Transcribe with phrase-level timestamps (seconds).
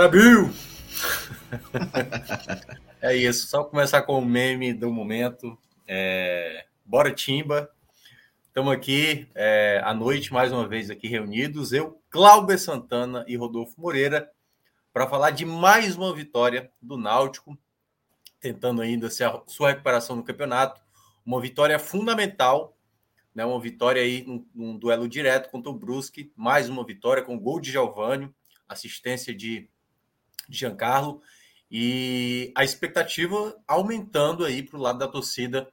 [0.00, 0.50] Bora, Bill!
[3.02, 5.58] é isso, só começar com o meme do momento.
[5.86, 6.64] É...
[6.86, 7.70] Bora, Timba!
[8.46, 13.78] Estamos aqui é, à noite, mais uma vez aqui reunidos, eu, Cláudio Santana e Rodolfo
[13.78, 14.30] Moreira,
[14.90, 17.54] para falar de mais uma vitória do Náutico,
[18.40, 20.80] tentando ainda a sua recuperação no campeonato.
[21.26, 22.74] Uma vitória fundamental,
[23.34, 23.44] né?
[23.44, 27.60] uma vitória aí num, num duelo direto contra o Brusque, mais uma vitória com gol
[27.60, 28.34] de Giovanni,
[28.66, 29.68] assistência de
[30.50, 31.22] Giancarlo
[31.70, 35.68] e a expectativa aumentando aí para o lado da torcida,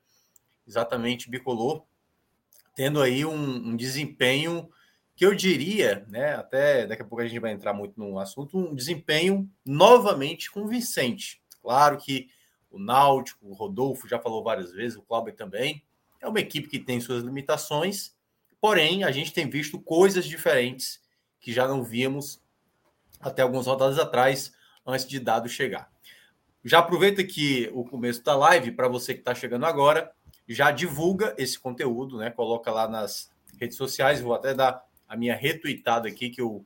[0.68, 1.84] exatamente bicolor,
[2.76, 4.70] tendo aí um, um, desempenho
[5.16, 6.36] que eu diria, né?
[6.36, 11.42] Até daqui a pouco a gente vai entrar muito no assunto, um desempenho novamente convincente.
[11.62, 12.30] Claro que
[12.70, 15.84] o Náutico, o Rodolfo já falou várias vezes, o Cláudio também,
[16.22, 18.16] é uma equipe que tem suas limitações,
[18.62, 21.02] porém a gente tem visto coisas diferentes
[21.40, 22.40] que já não víamos
[23.20, 24.54] até algumas rodadas atrás
[24.88, 25.92] antes de dado chegar.
[26.64, 30.12] Já aproveita que o começo da live, para você que está chegando agora,
[30.48, 32.30] já divulga esse conteúdo, né?
[32.30, 34.22] Coloca lá nas redes sociais.
[34.22, 36.66] Vou até dar a minha retweetada aqui, que o,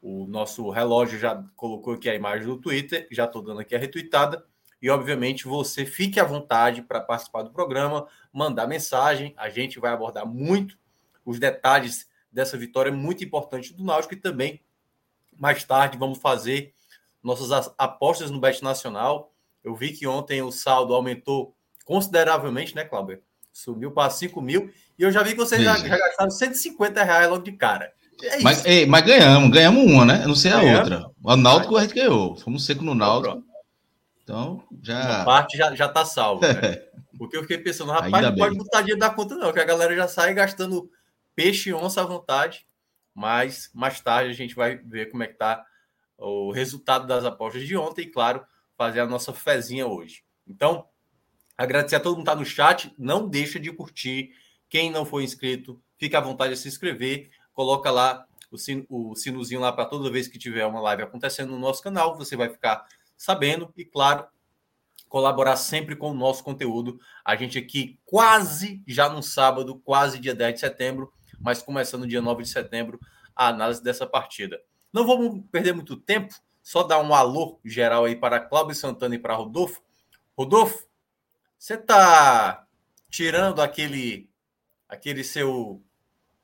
[0.00, 3.06] o nosso relógio já colocou aqui a imagem do Twitter.
[3.10, 4.44] Já estou dando aqui a retweetada.
[4.80, 9.34] E, obviamente, você fique à vontade para participar do programa, mandar mensagem.
[9.36, 10.78] A gente vai abordar muito
[11.24, 14.60] os detalhes dessa vitória muito importante do Náutico e também,
[15.36, 16.72] mais tarde, vamos fazer
[17.22, 19.32] nossas apostas no Bet Nacional.
[19.62, 23.20] Eu vi que ontem o saldo aumentou consideravelmente, né, Cláudio?
[23.52, 24.70] Subiu para 5 mil.
[24.98, 27.92] E eu já vi que vocês já, já, gastaram 150 reais logo de cara.
[28.22, 30.22] É mas, ei, mas, ganhamos, ganhamos uma, né?
[30.24, 30.90] Eu não sei a ganhamos.
[30.90, 31.10] outra.
[31.22, 32.36] O Náutico a gente ganhou.
[32.36, 33.42] Fomos seco no Náutico.
[34.22, 35.16] Então, já.
[35.16, 36.82] Uma parte já, já tá salvo, né?
[37.16, 38.44] Porque eu fiquei pensando, rapaz, Ainda não bem.
[38.44, 40.88] pode botar dinheiro da conta, não, que a galera já sai gastando
[41.34, 42.66] peixe e onça à vontade.
[43.14, 45.64] Mas mais tarde a gente vai ver como é que tá
[46.18, 48.44] o resultado das apostas de ontem e, claro,
[48.76, 50.24] fazer a nossa fezinha hoje.
[50.46, 50.86] Então,
[51.56, 52.92] agradecer a todo mundo que está no chat.
[52.98, 54.32] Não deixa de curtir.
[54.68, 57.30] Quem não for inscrito, fica à vontade de se inscrever.
[57.52, 61.50] Coloca lá o, sin o sinozinho lá para toda vez que tiver uma live acontecendo
[61.50, 62.16] no nosso canal.
[62.16, 62.86] Você vai ficar
[63.16, 64.26] sabendo e, claro,
[65.08, 67.00] colaborar sempre com o nosso conteúdo.
[67.24, 72.20] A gente aqui quase já no sábado, quase dia 10 de setembro, mas começando dia
[72.20, 73.00] 9 de setembro,
[73.34, 74.60] a análise dessa partida.
[74.92, 79.18] Não vamos perder muito tempo, só dar um alô geral aí para Cláudio Santana e
[79.18, 79.82] para Rodolfo.
[80.36, 80.86] Rodolfo,
[81.58, 82.66] você está
[83.08, 84.30] tirando aquele,
[84.88, 85.82] aquele seu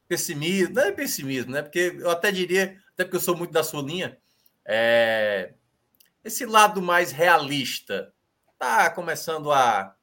[0.09, 1.63] pessimismo, não é pessimismo, né?
[1.63, 4.19] Porque eu até diria, até porque eu sou muito da sua linha,
[4.65, 5.55] é,
[6.23, 8.13] esse lado mais realista
[8.53, 9.95] está começando a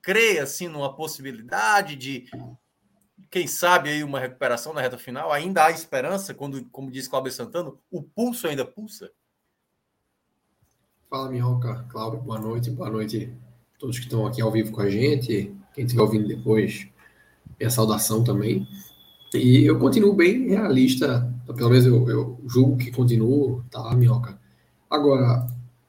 [0.00, 2.28] crer assim numa possibilidade de
[3.32, 5.32] quem sabe aí uma recuperação na reta final?
[5.32, 9.10] Ainda há esperança, quando, como diz Cláudio Santana, o pulso ainda pulsa?
[11.08, 11.86] Fala, Minhoca.
[11.88, 12.70] Cláudio, boa noite.
[12.70, 13.32] Boa noite
[13.74, 15.50] a todos que estão aqui ao vivo com a gente.
[15.74, 16.86] Quem estiver ouvindo depois,
[17.58, 18.68] minha saudação também.
[19.32, 21.26] E eu continuo bem realista,
[21.56, 24.38] pelo menos eu, eu julgo que continuo, tá, Minhoca?
[24.90, 25.46] Agora,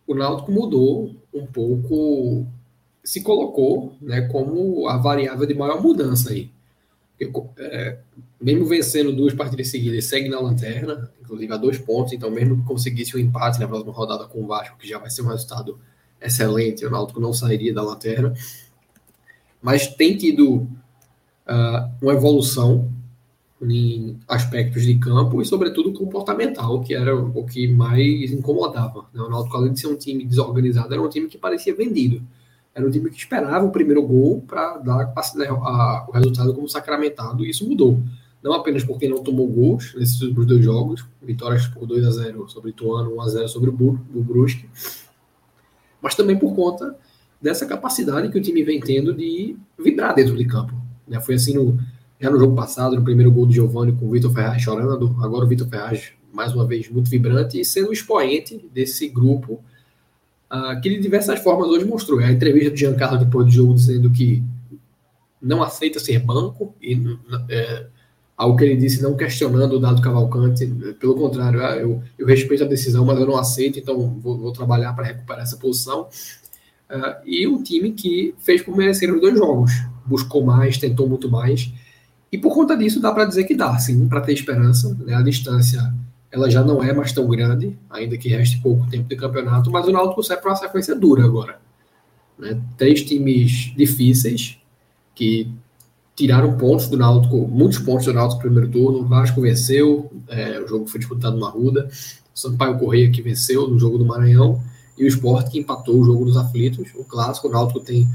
[0.07, 2.47] o Náutico mudou um pouco,
[3.03, 6.52] se colocou né, como a variável de maior mudança aí
[7.57, 7.97] é,
[8.41, 12.13] mesmo vencendo duas partidas seguidas, segue na lanterna, inclusive a dois pontos.
[12.13, 15.09] Então, mesmo que conseguisse um empate na próxima rodada com o Vasco, que já vai
[15.09, 15.79] ser um resultado
[16.21, 18.33] excelente, o Náutico não sairia da lanterna.
[19.61, 22.91] Mas tem tido uh, uma evolução
[23.61, 29.05] em aspectos de campo e, sobretudo, comportamental, que era o que mais incomodava.
[29.13, 29.21] Né?
[29.21, 32.21] O Náutico, além de ser um time desorganizado, era um time que parecia vendido.
[32.75, 37.45] Era um time que esperava o primeiro gol para dar a, o resultado como sacramentado,
[37.45, 37.99] e isso mudou.
[38.41, 42.69] Não apenas porque não tomou gols nesses dois jogos, vitórias por 2 a 0 sobre
[42.69, 44.67] o Ituano, 1 a 0 sobre o, Bur, o Brusque,
[46.01, 46.97] mas também por conta
[47.41, 50.73] dessa capacidade que o time vem tendo de vibrar dentro de campo.
[51.07, 51.21] Né?
[51.21, 51.79] Foi assim no,
[52.19, 55.45] já no jogo passado, no primeiro gol do Giovanni com o Vitor Ferraz chorando, agora
[55.45, 59.63] o Vitor Ferraz, mais uma vez, muito vibrante e sendo expoente desse grupo
[60.53, 62.19] uh, que de diversas formas hoje mostrou.
[62.19, 64.43] A entrevista do Giancarlo depois do jogo dizendo que
[65.41, 66.95] não aceita ser banco e
[67.49, 67.87] é,
[68.37, 70.65] algo que ele disse não questionando o dado Cavalcante,
[70.99, 74.53] pelo contrário, ah, eu, eu respeito a decisão, mas eu não aceito, então vou, vou
[74.53, 76.07] trabalhar para recuperar essa posição.
[76.89, 79.71] Uh, e um time que fez por merecer os dois jogos,
[80.05, 81.73] buscou mais, tentou muito mais,
[82.31, 84.95] e por conta disso dá para dizer que dá, sim, para ter esperança.
[85.05, 85.13] Né?
[85.13, 85.93] A distância
[86.33, 89.87] ela já não é mais tão grande, ainda que reste pouco tempo de campeonato, mas
[89.87, 91.59] o Náutico sai para uma sequência dura agora.
[92.39, 92.59] Né?
[92.75, 94.57] Três times difíceis
[95.13, 95.47] que
[96.15, 99.01] tiraram pontos do Náutico, muitos pontos do Náutico no primeiro turno.
[99.01, 101.87] O Vasco venceu, é, o jogo foi disputado no Arruda.
[102.35, 104.59] O Sampaio Correia que venceu no jogo do Maranhão
[104.97, 106.89] e o Sport que empatou o jogo dos aflitos.
[106.95, 108.07] O clássico, o Náutico tem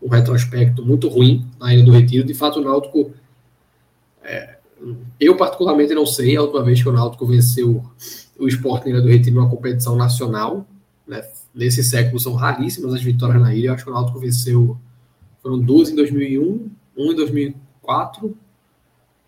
[0.00, 2.26] um retrospecto muito ruim na Ilha do Retiro.
[2.26, 3.12] De fato, o Náutico
[4.24, 4.56] é,
[5.18, 7.84] eu particularmente não sei a última vez que o Náutico venceu
[8.38, 10.66] o Sport na Ilha do Retiro numa competição nacional.
[11.06, 11.22] Né?
[11.54, 13.68] Nesse século são raríssimas as vitórias na ilha.
[13.68, 14.78] Eu acho que o Náutico venceu
[15.42, 18.36] foram duas em 2001, um em 2004,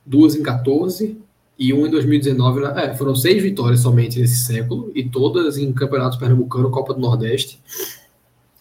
[0.05, 1.19] duas em 14
[1.59, 2.65] e um em 2019.
[2.65, 7.61] É, foram seis vitórias somente nesse século e todas em campeonatos pernambucano, Copa do Nordeste.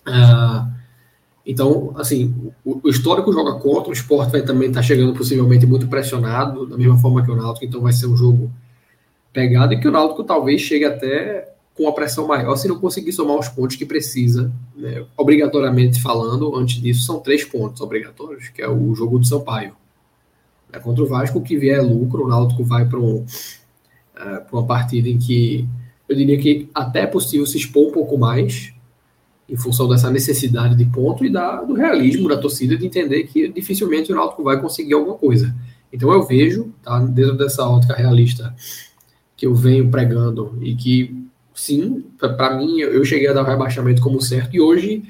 [0.07, 0.78] Uh,
[1.49, 5.65] então, assim, o, o, histórico joga contra, o esporte vai também estar tá chegando possivelmente
[5.65, 8.51] muito pressionado, da mesma forma que o Náutico, então vai ser um jogo
[9.33, 13.11] pegado e que o Náutico talvez chegue até com a pressão maior se não conseguir
[13.13, 15.03] somar os pontos que precisa, né?
[15.17, 19.75] obrigatoriamente falando, antes disso são três pontos obrigatórios, que é o jogo do Sampaio.
[20.71, 24.67] É contra o Vasco, que vier é lucro, o Náutico vai para um, uh, uma
[24.67, 25.67] partida em que
[26.07, 28.71] eu diria que até é possível se expor um pouco mais,
[29.49, 33.47] em função dessa necessidade de ponto e da, do realismo da torcida de entender que
[33.47, 35.55] dificilmente o Náutico vai conseguir alguma coisa.
[35.91, 38.53] Então eu vejo, tá, dentro dessa ótica realista
[39.35, 41.27] que eu venho pregando e que
[41.59, 45.03] sim, para mim, eu cheguei a dar o rebaixamento como certo, e hoje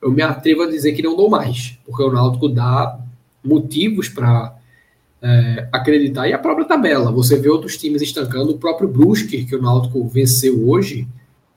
[0.00, 2.98] eu me atrevo a dizer que não dou mais, porque o Náutico dá
[3.44, 4.56] motivos para
[5.20, 9.54] é, acreditar, e a própria tabela, você vê outros times estancando, o próprio Brusque, que
[9.54, 11.06] o Náutico venceu hoje,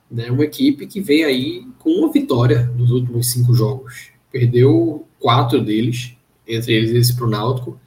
[0.10, 5.62] né, uma equipe que vem aí com uma vitória nos últimos cinco jogos, perdeu quatro
[5.62, 6.16] deles,
[6.48, 7.80] entre eles esse para o Náutico,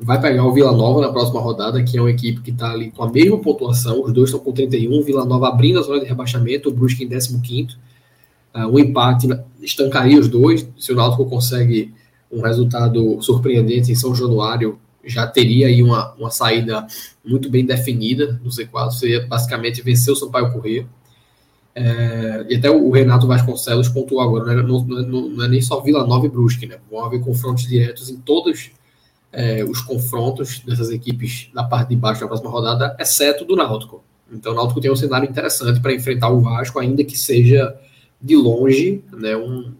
[0.00, 2.90] vai pegar o Vila Nova na próxima rodada, que é uma equipe que está ali
[2.90, 6.06] com a mesma pontuação, os dois estão com 31, Vila Nova abrindo a zona de
[6.06, 7.36] rebaixamento, o Brusque em 15
[8.54, 9.28] uh, o empate
[9.60, 11.92] estancaria os dois, se o Náutico consegue
[12.30, 16.86] um resultado surpreendente em São Januário, já teria aí uma, uma saída
[17.24, 20.86] muito bem definida no Z4, seria basicamente vencer o Sampaio Corrêa,
[21.80, 24.62] é, e até o Renato Vasconcelos pontuou agora, né?
[24.62, 26.78] não, não, não, é nem só Vila Nova e Brusque, né?
[26.90, 28.72] vão haver confrontos diretos em todos
[29.32, 34.02] é, os confrontos dessas equipes na parte de baixo da próxima rodada, exceto do Náutico.
[34.32, 37.72] Então o Náutico tem um cenário interessante para enfrentar o Vasco, ainda que seja
[38.20, 39.72] de longe, né, um,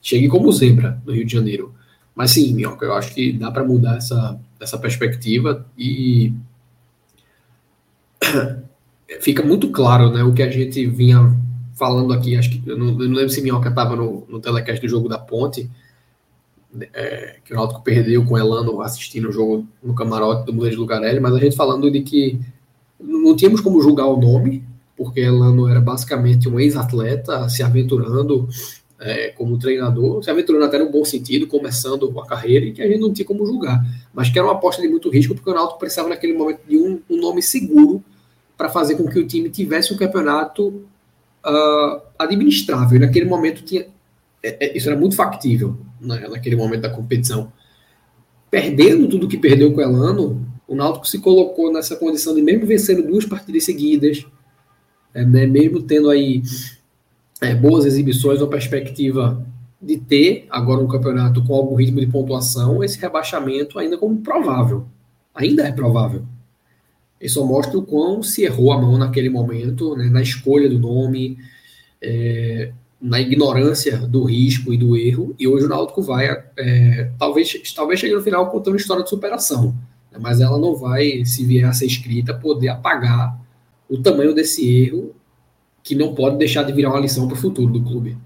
[0.00, 1.74] chegue como zebra no Rio de Janeiro.
[2.14, 6.32] Mas sim, Minhoca, eu acho que dá para mudar essa, essa perspectiva e
[9.20, 11.34] fica muito claro né, o que a gente vinha
[11.74, 12.36] falando aqui.
[12.36, 15.08] Acho que eu não, eu não lembro se Minhoca estava no, no telecast do jogo
[15.08, 15.70] da Ponte,
[16.92, 20.70] é, que o Náutico perdeu com o Elano assistindo o jogo no camarote do Mulher
[20.70, 22.40] de Lugarelli, mas a gente falando de que
[22.98, 24.64] não tínhamos como julgar o nome,
[24.96, 28.48] porque Elano era basicamente um ex-atleta se aventurando
[29.00, 32.88] é, como treinador, se aventurando até no bom sentido, começando a carreira, e que a
[32.88, 35.54] gente não tinha como julgar, mas que era uma aposta de muito risco, porque o
[35.54, 38.02] Náutico precisava naquele momento de um, um nome seguro
[38.56, 40.86] para fazer com que o time tivesse um campeonato
[41.44, 42.96] uh, administrável.
[42.96, 43.86] E naquele momento tinha,
[44.42, 47.52] é, é, isso era muito factível né, naquele momento da competição.
[48.50, 52.66] Perdendo tudo que perdeu com o Elano, o Náutico se colocou nessa condição de mesmo
[52.66, 54.24] vencendo duas partidas seguidas,
[55.12, 56.42] é, né, mesmo tendo aí
[57.40, 59.44] é, boas exibições, uma perspectiva
[59.80, 64.86] de ter agora um campeonato com algum ritmo de pontuação, esse rebaixamento ainda como provável.
[65.34, 66.24] Ainda é provável.
[67.20, 70.78] Ele só mostra o quão se errou a mão naquele momento, né, na escolha do
[70.78, 71.38] nome,
[72.02, 77.52] é, na ignorância do risco e do erro, e hoje o Náutico vai, é, talvez,
[77.74, 79.74] talvez chegue no final contando uma história de superação,
[80.10, 83.38] né, mas ela não vai, se vier a ser escrita, poder apagar
[83.88, 85.14] o tamanho desse erro,
[85.82, 88.16] que não pode deixar de virar uma lição para o futuro do clube.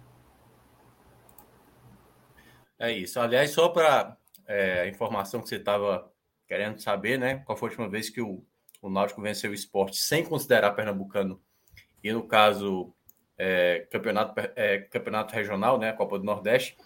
[2.79, 3.19] É isso.
[3.19, 4.17] Aliás, só para
[4.47, 6.09] é, a informação que você estava
[6.47, 7.43] querendo saber, né?
[7.45, 8.43] Qual foi a última vez que o,
[8.81, 11.41] o Náutico venceu o esporte sem considerar Pernambucano?
[12.03, 12.93] E no caso,
[13.37, 16.77] é, campeonato, é, campeonato regional, né, a Copa do Nordeste,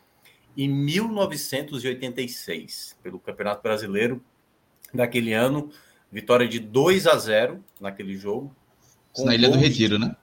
[0.57, 4.23] em 1986, pelo Campeonato Brasileiro,
[4.93, 5.71] daquele ano.
[6.11, 8.55] Vitória de 2 a 0 naquele jogo.
[9.19, 10.15] Na Ilha do Retiro, né?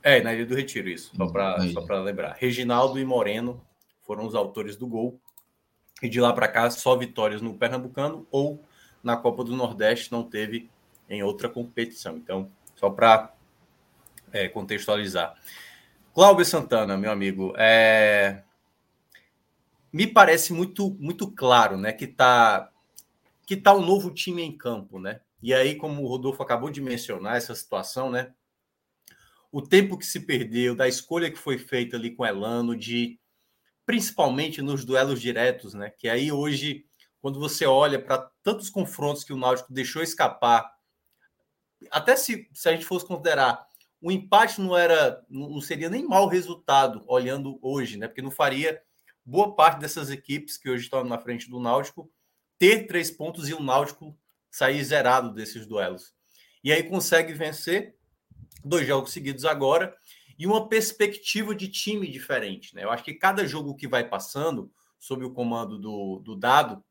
[0.00, 1.10] É, na Ilha do Retiro, isso.
[1.16, 2.36] Só para lembrar.
[2.38, 3.60] Reginaldo e Moreno
[4.06, 5.20] foram os autores do gol.
[6.00, 8.62] E de lá para cá, só vitórias no Pernambucano ou
[9.02, 10.70] na Copa do Nordeste, não teve
[11.08, 12.16] em outra competição.
[12.16, 13.32] Então, só para
[14.32, 15.34] é, contextualizar.
[16.14, 18.42] Cláudio Santana, meu amigo, é...
[19.92, 22.70] me parece muito, muito claro né, que está
[23.46, 24.98] que tá um novo time em campo.
[24.98, 25.20] Né?
[25.42, 28.32] E aí, como o Rodolfo acabou de mencionar essa situação, né?
[29.50, 33.18] o tempo que se perdeu, da escolha que foi feita ali com Elano, de
[33.86, 35.90] principalmente nos duelos diretos, né?
[35.90, 36.84] Que aí hoje,
[37.20, 40.70] quando você olha para tantos confrontos que o Náutico deixou escapar,
[41.90, 43.66] até se, se a gente fosse considerar
[44.00, 48.06] o empate não era, não seria nem mau resultado olhando hoje, né?
[48.06, 48.80] Porque não faria
[49.24, 52.10] boa parte dessas equipes que hoje estão na frente do Náutico
[52.58, 54.16] ter três pontos e o Náutico
[54.50, 56.14] sair zerado desses duelos.
[56.62, 57.96] E aí consegue vencer
[58.64, 59.96] dois jogos seguidos agora
[60.38, 62.74] e uma perspectiva de time diferente.
[62.74, 62.84] Né?
[62.84, 66.82] Eu acho que cada jogo que vai passando, sob o comando do, do Dado,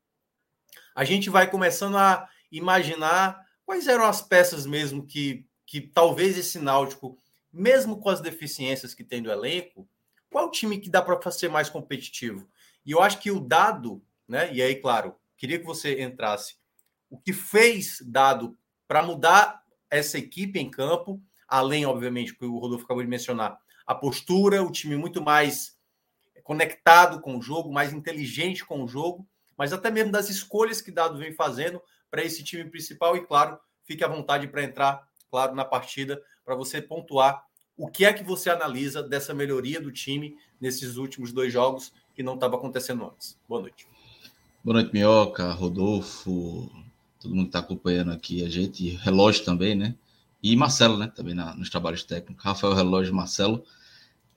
[0.94, 6.58] a gente vai começando a imaginar quais eram as peças mesmo que, que talvez esse
[6.58, 7.18] Náutico,
[7.52, 9.86] mesmo com as deficiências que tem do elenco,
[10.30, 12.48] qual time que dá para ser mais competitivo?
[12.82, 14.50] E eu acho que o Dado, né?
[14.54, 16.56] E aí, claro, queria que você entrasse.
[17.10, 18.56] O que fez Dado
[18.86, 23.94] para mudar essa equipe em campo além, obviamente, que o Rodolfo acabou de mencionar, a
[23.94, 25.78] postura, o time muito mais
[26.42, 30.90] conectado com o jogo, mais inteligente com o jogo, mas até mesmo das escolhas que
[30.90, 33.16] Dado vem fazendo para esse time principal.
[33.16, 37.44] E, claro, fique à vontade para entrar, claro, na partida, para você pontuar
[37.76, 42.22] o que é que você analisa dessa melhoria do time nesses últimos dois jogos que
[42.22, 43.38] não estava acontecendo antes.
[43.48, 43.86] Boa noite.
[44.64, 46.70] Boa noite, Minhoca, Rodolfo,
[47.20, 49.94] todo mundo que está acompanhando aqui a gente, relógio também, né?
[50.42, 51.10] e Marcelo, né?
[51.14, 53.64] Também na, nos trabalhos técnicos, Rafael Relógio Marcelo.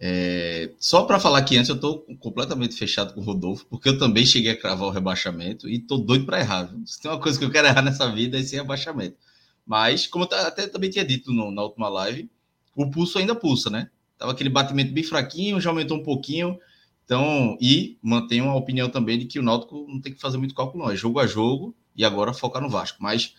[0.03, 3.99] É, só para falar que antes eu estou completamente fechado com o Rodolfo, porque eu
[3.99, 6.73] também cheguei a cravar o rebaixamento e estou doido para errar.
[6.87, 9.15] Se tem uma coisa que eu quero errar nessa vida é esse rebaixamento.
[9.63, 12.27] Mas, como eu até também tinha dito no, na última live,
[12.75, 13.91] o pulso ainda pulsa, né?
[14.17, 16.57] Tava aquele batimento bem fraquinho, já aumentou um pouquinho.
[17.05, 20.55] Então, e mantenho a opinião também de que o Náutico não tem que fazer muito
[20.55, 20.91] cálculo, não.
[20.91, 22.97] É jogo a jogo e agora focar no Vasco.
[22.99, 23.35] Mas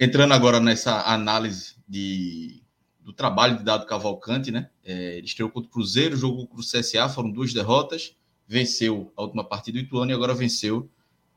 [0.00, 2.62] entrando agora nessa análise de,
[3.04, 4.70] do trabalho de Dado Cavalcante, né?
[4.82, 8.16] É, ele estreou contra o Cruzeiro, jogou contra o CSA, foram duas derrotas,
[8.48, 10.88] venceu a última partida do Ituano e agora venceu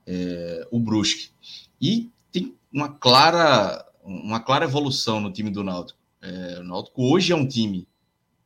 [0.06, 1.30] é, o Brusque.
[1.80, 6.00] E tem uma clara, uma clara evolução no time do Náutico.
[6.22, 7.86] É, o Náutico hoje é um time,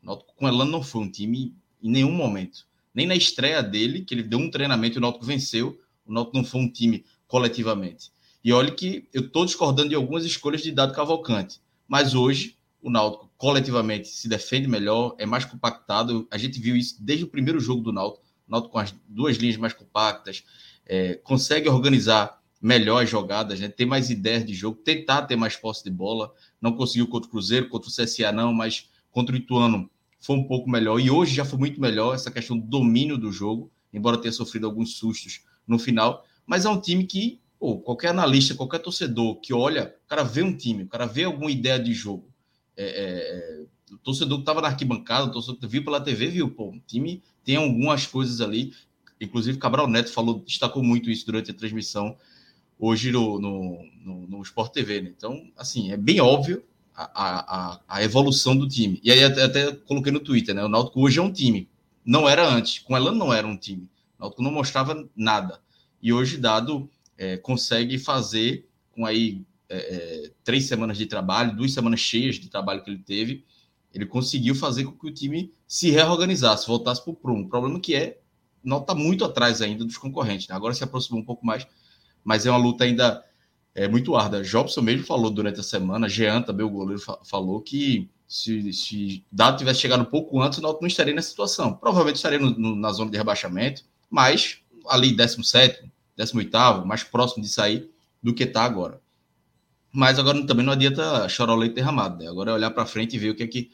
[0.01, 2.65] o Náutico com Elano não foi um time em nenhum momento.
[2.93, 6.37] Nem na estreia dele, que ele deu um treinamento e o Náutico venceu, o Náutico
[6.37, 8.11] não foi um time coletivamente.
[8.43, 12.89] E olha que eu estou discordando de algumas escolhas de Dado Cavalcante, mas hoje o
[12.89, 16.27] Náutico coletivamente se defende melhor, é mais compactado.
[16.31, 19.37] A gente viu isso desde o primeiro jogo do Náutico, o Náutico com as duas
[19.37, 20.43] linhas mais compactas,
[20.85, 23.67] é, consegue organizar melhor as jogadas, né?
[23.67, 26.33] ter mais ideias de jogo, tentar ter mais posse de bola.
[26.59, 30.43] Não conseguiu contra o Cruzeiro, contra o CSA não, mas contra o Ituano foi um
[30.43, 30.99] pouco melhor.
[30.99, 34.67] E hoje já foi muito melhor essa questão do domínio do jogo, embora tenha sofrido
[34.67, 36.23] alguns sustos no final.
[36.45, 40.41] Mas é um time que Pô, qualquer analista, qualquer torcedor que olha, o cara vê
[40.41, 42.30] um time, o cara vê alguma ideia de jogo.
[42.77, 46.27] É, é, é o torcedor que estava na arquibancada, o torcedor que viu pela TV,
[46.27, 48.73] viu, pô, o time tem algumas coisas ali.
[49.19, 52.15] Inclusive, Cabral Neto falou, destacou muito isso durante a transmissão
[52.81, 55.01] hoje no, no, no, no Sport TV.
[55.01, 55.13] Né?
[55.15, 56.63] Então, assim, é bem óbvio
[56.95, 58.99] a, a, a evolução do time.
[59.03, 60.63] E aí até, até, coloquei no Twitter, né?
[60.63, 61.69] O Náutico hoje é um time.
[62.03, 62.79] Não era antes.
[62.79, 63.87] Com ela não era um time.
[64.17, 65.59] O Náutico não mostrava nada.
[66.01, 71.73] E hoje, dado é, consegue fazer com aí é, é, três semanas de trabalho, duas
[71.73, 73.45] semanas cheias de trabalho que ele teve,
[73.93, 77.45] ele conseguiu fazer com que o time se reorganizasse, voltasse para o prumo.
[77.45, 78.19] O problema que é,
[78.63, 80.47] não está muito atrás ainda dos concorrentes.
[80.47, 80.55] Né?
[80.55, 81.65] Agora se aproximou um pouco mais,
[82.23, 83.23] mas é uma luta ainda
[83.73, 84.43] é, muito árdua.
[84.43, 89.25] Jobson mesmo falou durante a semana, Jean também, o goleiro, fa falou que se, se
[89.31, 91.73] Dado tivesse chegado um pouco antes, o Náutico não estaria nessa situação.
[91.73, 97.49] Provavelmente estaria no, no, na zona de rebaixamento, mas ali 17, 18º, mais próximo de
[97.49, 97.89] sair
[98.21, 99.01] do que está agora.
[99.91, 102.29] Mas agora também não adianta chorar o leite derramado, né?
[102.29, 103.71] Agora é olhar para frente e ver o que é que,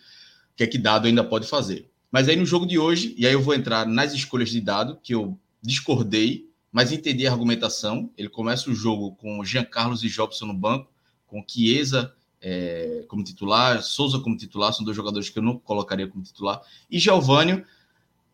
[0.54, 1.90] o que é que dado ainda pode fazer.
[2.12, 4.98] Mas aí no jogo de hoje, e aí eu vou entrar nas escolhas de dado,
[5.04, 8.10] que eu discordei, mas entendi a argumentação.
[8.18, 10.90] Ele começa o jogo com Jean Carlos e Jobson no banco,
[11.28, 16.08] com Chiesa é, como titular, Souza como titular, são dois jogadores que eu não colocaria
[16.08, 17.66] como titular, e Giovânio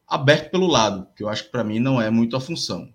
[0.08, 2.94] aberto pelo lado, que eu acho que para mim não é muito a função.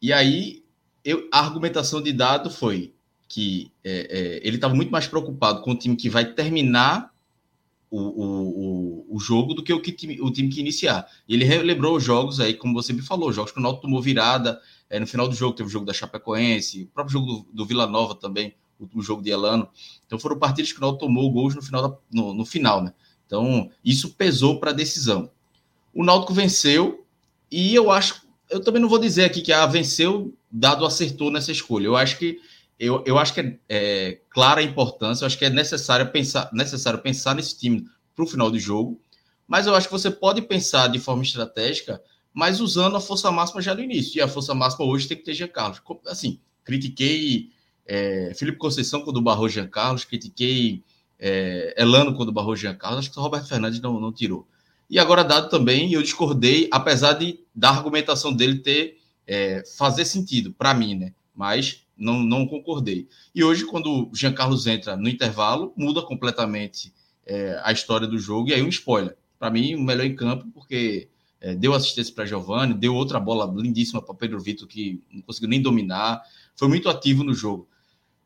[0.00, 0.62] E aí
[1.04, 2.93] eu, a argumentação de dado foi
[3.28, 7.12] que é, é, ele estava muito mais preocupado com o time que vai terminar
[7.90, 11.06] o, o, o, jogo do que o, que time, o time que iniciar.
[11.28, 14.60] Ele relembrou os jogos aí, como você me falou, jogos que o Náutico tomou virada,
[14.90, 17.66] é, no final do jogo teve o jogo da Chapecoense, o próprio jogo do, do
[17.66, 19.68] Vila Nova também, o último jogo de Elano.
[20.06, 22.92] Então foram partidas que o Náutico tomou gols no final, da, no, no final, né?
[23.26, 25.30] Então isso pesou para a decisão.
[25.94, 27.04] O Náutico venceu
[27.50, 31.30] e eu acho, eu também não vou dizer aqui que a ah, venceu dado acertou
[31.30, 31.86] nessa escolha.
[31.86, 32.40] Eu acho que
[32.84, 36.50] eu, eu acho que é, é clara a importância, eu acho que é necessário pensar,
[36.52, 39.00] necessário pensar nesse time para o final do jogo,
[39.46, 42.00] mas eu acho que você pode pensar de forma estratégica,
[42.32, 44.18] mas usando a força máxima já no início.
[44.18, 45.80] E a força máxima hoje tem que ter Jean Carlos.
[46.06, 47.50] Assim, critiquei
[47.86, 50.82] é, Felipe Conceição quando barrou Jean Carlos, critiquei
[51.18, 54.48] é, Elano quando barrou Jean Carlos, acho que o Roberto Fernandes não, não tirou.
[54.90, 60.52] E agora dado também, eu discordei, apesar de da argumentação dele ter é, fazer sentido
[60.52, 61.12] para mim, né?
[61.34, 63.08] Mas não, não concordei.
[63.34, 66.92] E hoje, quando o Jean Carlos entra no intervalo, muda completamente
[67.26, 68.48] é, a história do jogo.
[68.48, 69.16] E aí, um spoiler.
[69.38, 71.08] Para mim, o melhor em campo, porque
[71.40, 75.48] é, deu assistência para Giovanni, deu outra bola lindíssima para Pedro Vitor, que não conseguiu
[75.48, 76.22] nem dominar.
[76.56, 77.68] Foi muito ativo no jogo.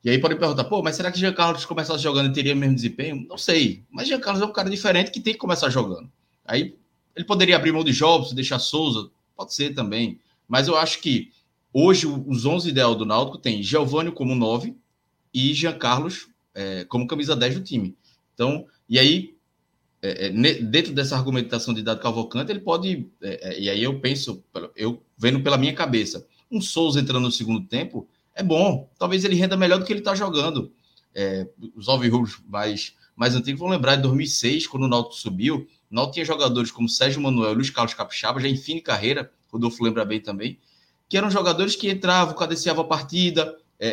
[0.04, 2.56] E aí podem perguntar, pô, mas será que Jean Carlos começasse jogando e teria o
[2.56, 3.26] mesmo desempenho?
[3.28, 3.84] Não sei.
[3.90, 6.10] Mas Jean Carlos é um cara diferente que tem que começar jogando.
[6.44, 6.76] Aí
[7.16, 10.20] ele poderia abrir mão de Jobs, deixar Souza, pode ser também.
[10.46, 11.32] Mas eu acho que
[11.72, 14.74] Hoje, os 11 ideal do Náutico tem Giovanni como 9
[15.32, 17.96] e Jean Carlos é, como camisa 10 do time.
[18.34, 19.34] Então, e aí,
[20.00, 20.30] é, é
[20.62, 23.06] dentro dessa argumentação de Dado Cavalcante, ele pode.
[23.22, 24.42] É, é, e aí eu penso,
[24.74, 28.88] eu vendo pela minha cabeça, um Souza entrando no segundo tempo é bom.
[28.98, 30.72] Talvez ele renda melhor do que ele está jogando.
[31.14, 35.66] É, os Alvirrubos mais, mais antigos vão lembrar de 2006, quando o Náutico subiu.
[35.90, 39.30] O Náutico tinha jogadores como Sérgio Manuel Luiz Carlos Capixaba, já em fim de carreira.
[39.50, 40.58] Rodolfo lembra bem também
[41.08, 43.88] que eram jogadores que entravam, cadenciavam a partida, é,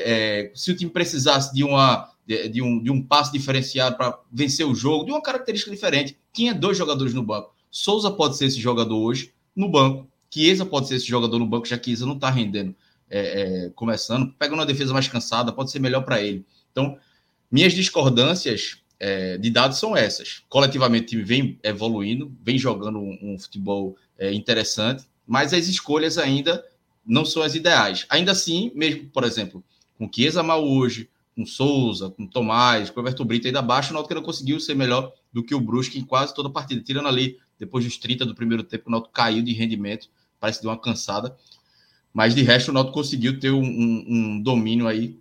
[0.48, 4.66] é, se o time precisasse de, uma, de, de, um, de um diferenciado para vencer
[4.66, 7.54] o jogo, de uma característica diferente, tinha dois jogadores no banco.
[7.72, 11.68] Souza pode ser esse jogador hoje no banco, Chiesa pode ser esse jogador no banco,
[11.68, 12.76] já que Chiesa não está rendendo,
[13.10, 16.46] é, é, começando, pegando uma defesa mais cansada, pode ser melhor para ele.
[16.72, 16.98] Então,
[17.50, 20.44] minhas discordâncias é, de dados são essas.
[20.50, 26.18] Coletivamente, o time vem evoluindo, vem jogando um, um futebol é, interessante, mas as escolhas
[26.18, 26.66] ainda
[27.06, 28.06] não são as ideais.
[28.10, 29.64] Ainda assim, mesmo, por exemplo,
[29.98, 34.16] com Chiesa mal hoje, com Souza, com Tomás, com Everton Brito ainda abaixo, o Náutico
[34.16, 36.82] não conseguiu ser melhor do que o Brusque em quase toda a partida.
[36.82, 40.64] Tirando ali, depois dos 30 do primeiro tempo, o Náutico caiu de rendimento, parece que
[40.64, 41.36] deu uma cansada.
[42.14, 45.20] Mas de resto, o Náutico conseguiu ter um, um, um domínio aí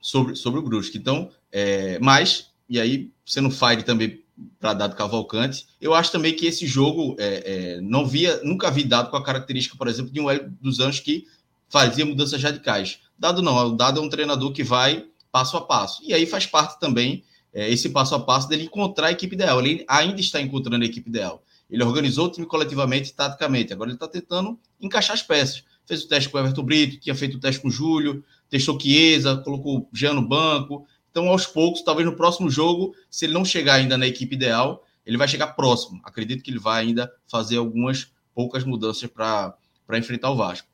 [0.00, 0.96] sobre, sobre o Brusque.
[0.96, 4.22] Então, é, mas, e aí, sendo Fire também
[4.58, 5.66] para dado Cavalcante.
[5.80, 7.42] Eu acho também que esse jogo é,
[7.76, 10.80] é, não via, nunca vi dado com a característica, por exemplo, de um Hélio dos
[10.80, 11.26] Anjos que
[11.68, 12.98] fazia mudanças radicais.
[13.18, 16.02] Dado não, o Dado é um treinador que vai passo a passo.
[16.04, 19.60] E aí faz parte também é, esse passo a passo dele encontrar a equipe ideal.
[19.60, 21.42] Ele ainda está encontrando a equipe ideal.
[21.70, 23.72] Ele organizou o time coletivamente e taticamente.
[23.72, 25.62] Agora ele está tentando encaixar as peças.
[25.86, 28.78] Fez o teste com o Everton Brito, tinha feito o teste com o Júlio, testou
[28.78, 33.34] Chiesa, colocou o Jean no banco, então, aos poucos, talvez no próximo jogo, se ele
[33.34, 36.00] não chegar ainda na equipe ideal, ele vai chegar próximo.
[36.04, 39.56] Acredito que ele vai ainda fazer algumas poucas mudanças para
[39.98, 40.68] enfrentar o Vasco.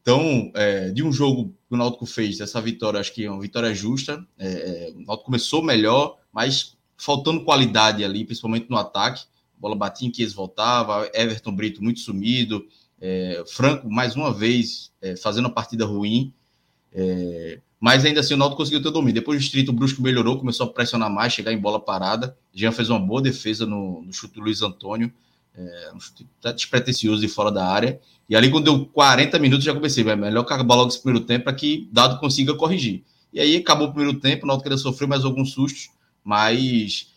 [0.00, 3.40] Então, é, de um jogo que o Náutico fez, essa vitória, acho que é uma
[3.40, 4.24] vitória justa.
[4.38, 9.24] É, é o Náutico começou melhor, mas faltando qualidade ali, principalmente no ataque.
[9.56, 12.66] A bola batia em que eles voltava, Everton Brito muito sumido,
[13.00, 16.32] é, Franco mais uma vez é, fazendo uma partida ruim.
[16.94, 19.14] É, mas ainda assim o Náutico conseguiu ter domínio.
[19.14, 22.36] Depois o Distrito o Brusco melhorou, começou a pressionar mais, chegar em bola parada.
[22.54, 25.12] Jean fez uma boa defesa no, no chute do Luiz Antônio,
[25.54, 28.00] é, um chute despretensioso de fora da área.
[28.28, 31.44] E ali, quando deu 40 minutos, já comecei, é melhor acabar logo esse primeiro tempo
[31.44, 33.02] para que Dado consiga corrigir.
[33.32, 35.90] E aí acabou o primeiro tempo, o Náutico ainda sofreu mais alguns sustos,
[36.22, 37.12] mas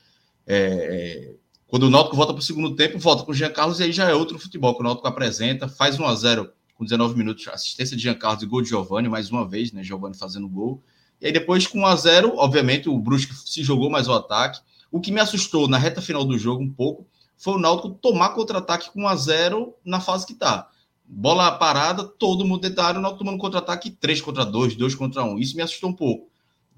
[0.46, 1.34] é, é
[1.68, 3.92] quando o Náutico volta para o segundo tempo, volta com o Jean Carlos e aí
[3.92, 7.48] já é outro futebol que o Náutico apresenta, faz 1 a 0 com 19 minutos,
[7.48, 9.84] assistência de Giancarlo e gol de Giovanni, mais uma vez, né?
[9.84, 10.84] Giovanni fazendo gol.
[11.20, 14.60] E aí depois, com 1 a 0 obviamente, o Brusque se jogou mais o ataque.
[14.92, 18.30] O que me assustou na reta final do jogo um pouco foi o Náutico tomar
[18.30, 20.70] contra-ataque com 1 a 0 na fase que está.
[21.06, 24.96] Bola parada, todo mundo dentro da área, o Náutico tomando contra-ataque 3 contra 2, 2
[24.96, 25.40] contra 1.
[25.40, 26.30] Isso me assustou um pouco.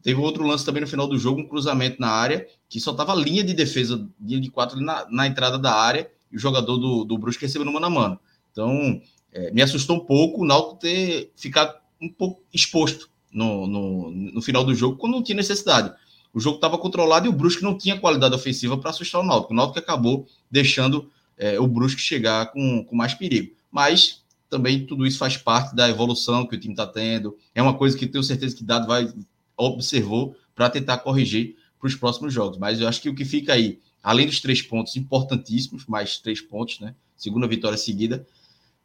[0.01, 3.13] Teve outro lance também no final do jogo, um cruzamento na área, que só tava
[3.15, 7.03] linha de defesa, linha de quatro na, na entrada da área, e o jogador do,
[7.03, 8.19] do Brusque recebendo mano a mano.
[8.51, 9.01] Então,
[9.33, 14.41] é, me assustou um pouco o Náutico ter ficado um pouco exposto no, no, no
[14.41, 15.93] final do jogo, quando não tinha necessidade.
[16.33, 19.53] O jogo estava controlado e o Brusque não tinha qualidade ofensiva para assustar o Náutico.
[19.53, 23.55] O Náutico acabou deixando é, o Brusque chegar com, com mais perigo.
[23.71, 27.37] Mas também tudo isso faz parte da evolução que o time está tendo.
[27.53, 29.11] É uma coisa que tenho certeza que Dado vai
[29.55, 32.57] observou para tentar corrigir para os próximos jogos.
[32.57, 36.41] Mas eu acho que o que fica aí, além dos três pontos importantíssimos, mais três
[36.41, 36.95] pontos, né?
[37.15, 38.25] Segunda vitória seguida,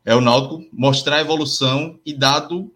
[0.04, 2.72] é o Náutico mostrar a evolução e dado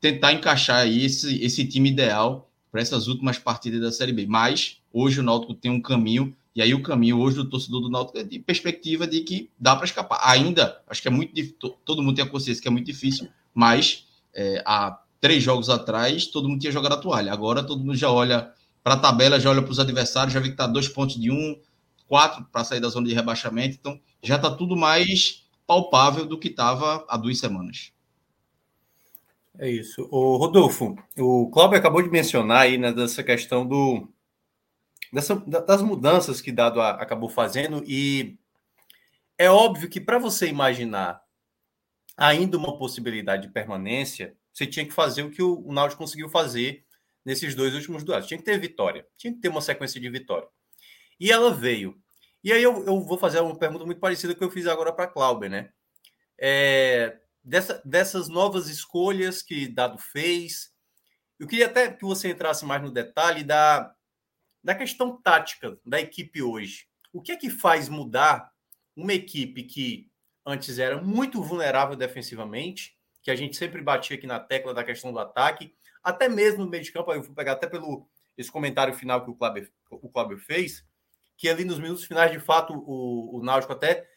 [0.00, 4.26] tentar encaixar aí esse, esse time ideal para essas últimas partidas da Série B.
[4.26, 7.90] Mas hoje o Náutico tem um caminho e aí o caminho hoje do torcedor do
[7.90, 10.20] Náutico é de perspectiva de que dá para escapar.
[10.22, 13.28] Ainda, acho que é muito difícil, todo mundo tem a consciência que é muito difícil,
[13.54, 17.32] mas é, há três jogos atrás todo mundo tinha jogado a toalha.
[17.32, 18.52] Agora todo mundo já olha
[18.82, 21.30] para a tabela, já olha para os adversários, já vê que está dois pontos de
[21.30, 21.58] um,
[22.06, 23.76] quatro para sair da zona de rebaixamento.
[23.80, 27.92] Então já está tudo mais palpável do que estava há duas semanas.
[29.58, 30.08] É isso.
[30.10, 34.08] O Rodolfo, o Cláudio acabou de mencionar aí né, dessa questão do
[35.12, 38.36] dessa, das mudanças que Dado acabou fazendo, e
[39.38, 41.22] é óbvio que para você imaginar
[42.16, 46.84] ainda uma possibilidade de permanência, você tinha que fazer o que o, Náutico conseguiu fazer
[47.24, 48.26] nesses dois últimos duelos.
[48.26, 50.48] Tinha que ter vitória, tinha que ter uma sequência de vitória.
[51.18, 52.00] E ela veio.
[52.44, 55.06] E aí eu, eu vou fazer uma pergunta muito parecida que eu fiz agora para
[55.06, 55.72] a Cláudia, né?
[56.38, 60.70] É, dessa, dessas novas escolhas que Dado fez,
[61.40, 63.94] eu queria até que você entrasse mais no detalhe da,
[64.62, 66.86] da questão tática da equipe hoje.
[67.14, 68.52] O que é que faz mudar
[68.94, 70.10] uma equipe que
[70.44, 75.10] antes era muito vulnerável defensivamente, que a gente sempre batia aqui na tecla da questão
[75.10, 78.92] do ataque, até mesmo no meio de campo, eu vou pegar até pelo esse comentário
[78.92, 80.84] final que o Kleber, o Kleber fez,
[81.36, 84.08] que ali nos minutos finais, de fato, o, o Náutico até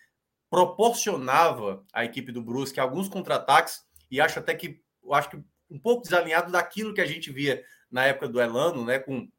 [0.49, 6.03] proporcionava à equipe do Brusque alguns contra-ataques, e acho até que, acho que um pouco
[6.03, 9.30] desalinhado daquilo que a gente via na época do Elano, né, com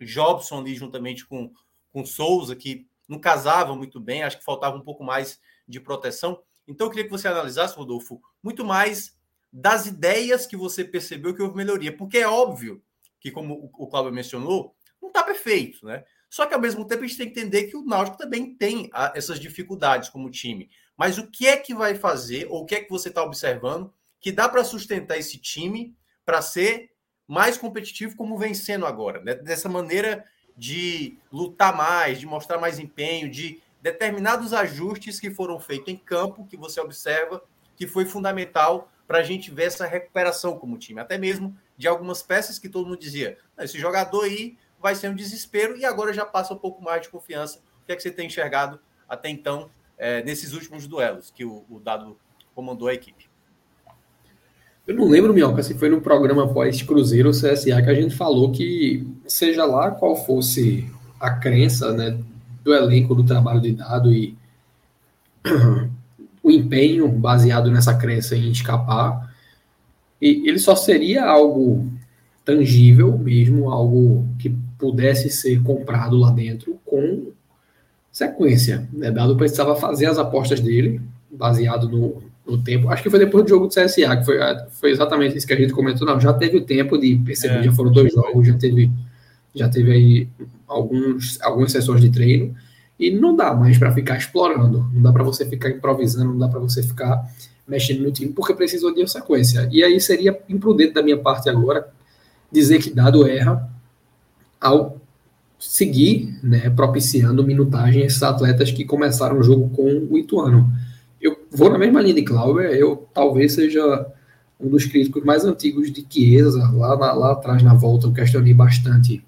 [0.00, 1.52] Jobson ali juntamente com,
[1.92, 6.42] com Souza, que não casava muito bem, acho que faltava um pouco mais de proteção.
[6.66, 9.18] Então eu queria que você analisasse, Rodolfo, muito mais
[9.52, 12.82] das ideias que você percebeu que houve melhoria, porque é óbvio
[13.18, 16.04] que, como o Cláudio mencionou, não está perfeito, né?
[16.30, 18.88] Só que ao mesmo tempo a gente tem que entender que o Náutico também tem
[19.14, 20.70] essas dificuldades como time.
[20.96, 23.92] Mas o que é que vai fazer, ou o que é que você está observando,
[24.20, 26.90] que dá para sustentar esse time para ser
[27.26, 29.34] mais competitivo como vem sendo agora, né?
[29.34, 30.24] dessa maneira
[30.56, 36.46] de lutar mais, de mostrar mais empenho, de determinados ajustes que foram feitos em campo,
[36.46, 37.42] que você observa
[37.74, 42.22] que foi fundamental para a gente ver essa recuperação como time, até mesmo de algumas
[42.22, 46.24] peças que todo mundo dizia, esse jogador aí vai ser um desespero e agora já
[46.24, 47.58] passa um pouco mais de confiança.
[47.82, 51.64] O que é que você tem enxergado até então é, nesses últimos duelos que o,
[51.68, 52.16] o Dado
[52.54, 53.28] comandou a equipe?
[54.86, 58.50] Eu não lembro, Minhoca, se foi no programa pós-Cruzeiro ou CSA que a gente falou
[58.50, 60.90] que, seja lá qual fosse
[61.20, 62.18] a crença né,
[62.64, 64.36] do elenco do trabalho de dado e
[66.42, 69.32] o empenho baseado nessa crença em escapar,
[70.20, 71.90] e ele só seria algo
[72.44, 77.30] tangível mesmo, algo que pudesse ser comprado lá dentro com
[78.10, 78.88] sequência.
[78.92, 79.10] Né?
[79.10, 82.88] Dado precisava fazer as apostas dele, baseado no, no tempo.
[82.88, 84.38] Acho que foi depois do jogo do CSA, que foi,
[84.70, 86.06] foi exatamente isso que a gente comentou.
[86.06, 87.62] Não, já teve o tempo de perceber, é.
[87.64, 88.90] já foram dois jogos, já teve,
[89.54, 90.28] já teve aí
[90.66, 92.54] alguns, algumas sessões de treino.
[92.98, 96.48] E não dá mais para ficar explorando, não dá para você ficar improvisando, não dá
[96.48, 97.30] para você ficar
[97.66, 99.68] mexendo no time, porque precisou de uma sequência.
[99.72, 101.88] E aí seria imprudente da minha parte agora
[102.52, 103.70] dizer que dado erra
[104.60, 105.00] ao
[105.58, 110.70] seguir né, propiciando minutagem esses atletas que começaram o jogo com o Ituano
[111.20, 114.06] eu vou na mesma linha de Clauber, eu talvez seja
[114.58, 118.54] um dos críticos mais antigos de Chiesa, lá, lá, lá atrás na volta eu questionei
[118.54, 119.22] bastante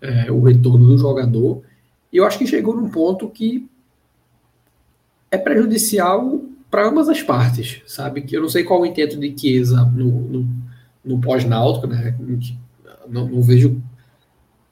[0.00, 1.62] é, o retorno do jogador,
[2.12, 3.68] e eu acho que chegou num ponto que
[5.30, 6.40] é prejudicial
[6.70, 8.22] para ambas as partes, sabe?
[8.22, 10.48] Que eu não sei qual o intento de Chiesa no, no,
[11.04, 12.16] no pós-náutico, né?
[13.08, 13.80] Não, não vejo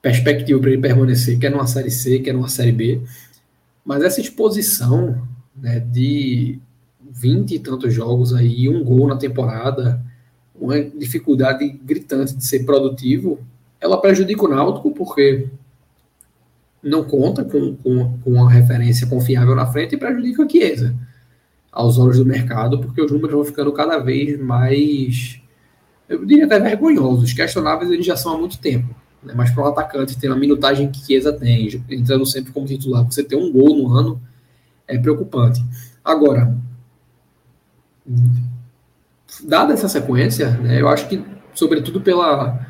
[0.02, 3.00] perspectiva para ele permanecer, quer numa Série C, quer numa Série B,
[3.84, 6.58] mas essa exposição né, de
[7.00, 10.02] vinte e tantos jogos aí, um gol na temporada,
[10.54, 13.38] uma dificuldade gritante de ser produtivo,
[13.80, 15.48] ela prejudica o Náutico porque
[16.82, 20.94] não conta com, com, com uma referência confiável na frente e prejudica a Chiesa
[21.70, 25.40] aos olhos do mercado, porque os números vão ficando cada vez mais,
[26.08, 28.94] eu diria até vergonhosos, questionáveis eles já são há muito tempo.
[29.22, 29.34] Né?
[29.36, 33.22] Mas para um atacante ter a minutagem que Chiesa tem, entrando sempre como titular, você
[33.22, 34.20] ter um gol no ano,
[34.86, 35.64] é preocupante.
[36.04, 36.56] Agora,
[39.44, 42.66] dada essa sequência, né, eu acho que, sobretudo pela,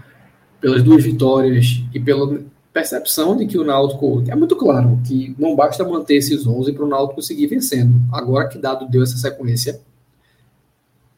[0.60, 2.40] pelas duas vitórias e pela
[2.72, 6.84] percepção de que o Náutico é muito claro que não basta manter esses 11 para
[6.84, 8.00] o Náutico seguir vencendo.
[8.10, 9.80] Agora que dado deu essa sequência,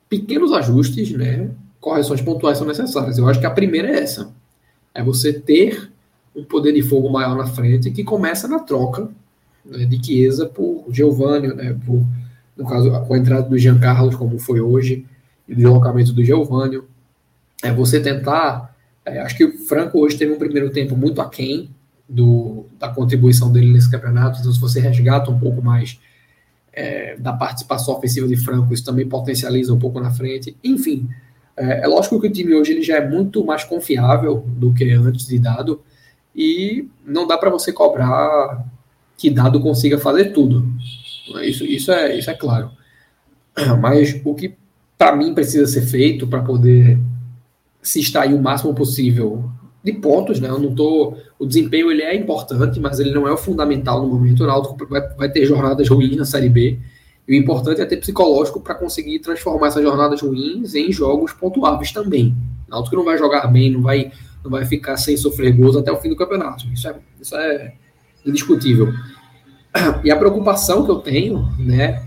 [0.08, 3.18] pequenos ajustes, né, correções pontuais são necessárias.
[3.18, 4.32] Eu acho que a primeira é essa.
[4.94, 5.90] É você ter
[6.34, 9.08] um poder de fogo maior na frente que começa na troca
[9.64, 12.04] né, de Chiesa por Giovanni, né, por,
[12.56, 15.04] no caso, com a entrada do Jean Carlos, como foi hoje,
[15.48, 16.80] e o deslocamento do Giovanni.
[17.62, 18.74] É você tentar.
[19.04, 21.70] É, acho que o Franco hoje teve um primeiro tempo muito aquém
[22.08, 25.98] do, da contribuição dele nesse campeonato, então se você resgata um pouco mais
[26.72, 30.56] é, da participação ofensiva de Franco, isso também potencializa um pouco na frente.
[30.62, 31.08] Enfim,
[31.56, 34.90] é, é, lógico que o time hoje ele já é muito mais confiável do que
[34.90, 35.82] antes de dado,
[36.34, 38.64] e não dá para você cobrar
[39.16, 40.66] que dado consiga fazer tudo.
[41.42, 42.70] Isso, isso, é, isso é claro.
[43.80, 44.54] Mas o que
[44.98, 46.98] para mim precisa ser feito para poder
[47.82, 49.50] se extrair o máximo possível
[49.82, 50.48] de pontos, né?
[50.48, 54.08] Eu não tô, o desempenho ele é importante, mas ele não é o fundamental no
[54.08, 54.42] momento.
[54.42, 56.78] O Náutico vai, vai ter jornadas ruins na Série B.
[57.26, 61.90] E o importante é ter psicológico para conseguir transformar essas jornadas ruins em jogos pontuáveis
[61.90, 62.36] também.
[62.68, 65.96] Náutico não vai jogar bem, não vai, não vai ficar sem sofrer gols até o
[65.96, 66.66] fim do campeonato.
[66.68, 67.74] Isso é, isso é
[68.24, 68.92] indiscutível.
[70.04, 72.06] E a preocupação que eu tenho, né,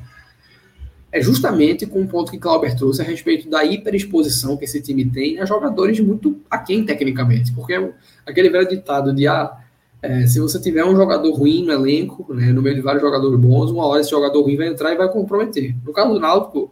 [1.11, 5.05] é justamente com o ponto que Clauber trouxe a respeito da hiperexposição que esse time
[5.05, 7.93] tem a jogadores muito aquém tecnicamente, porque é
[8.25, 9.57] aquele velho ditado de ah,
[10.01, 13.39] é, se você tiver um jogador ruim no elenco, né, no meio de vários jogadores
[13.39, 15.75] bons, uma hora esse jogador ruim vai entrar e vai comprometer.
[15.83, 16.71] No caso do Náutico,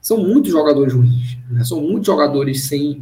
[0.00, 3.00] são muitos jogadores ruins, né, são muitos jogadores sem...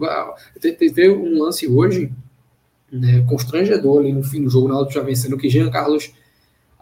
[0.61, 2.11] Teve um lance hoje
[2.91, 6.13] né, constrangedor ali no fim do jogo, o Náutico já vencendo, que Jean Carlos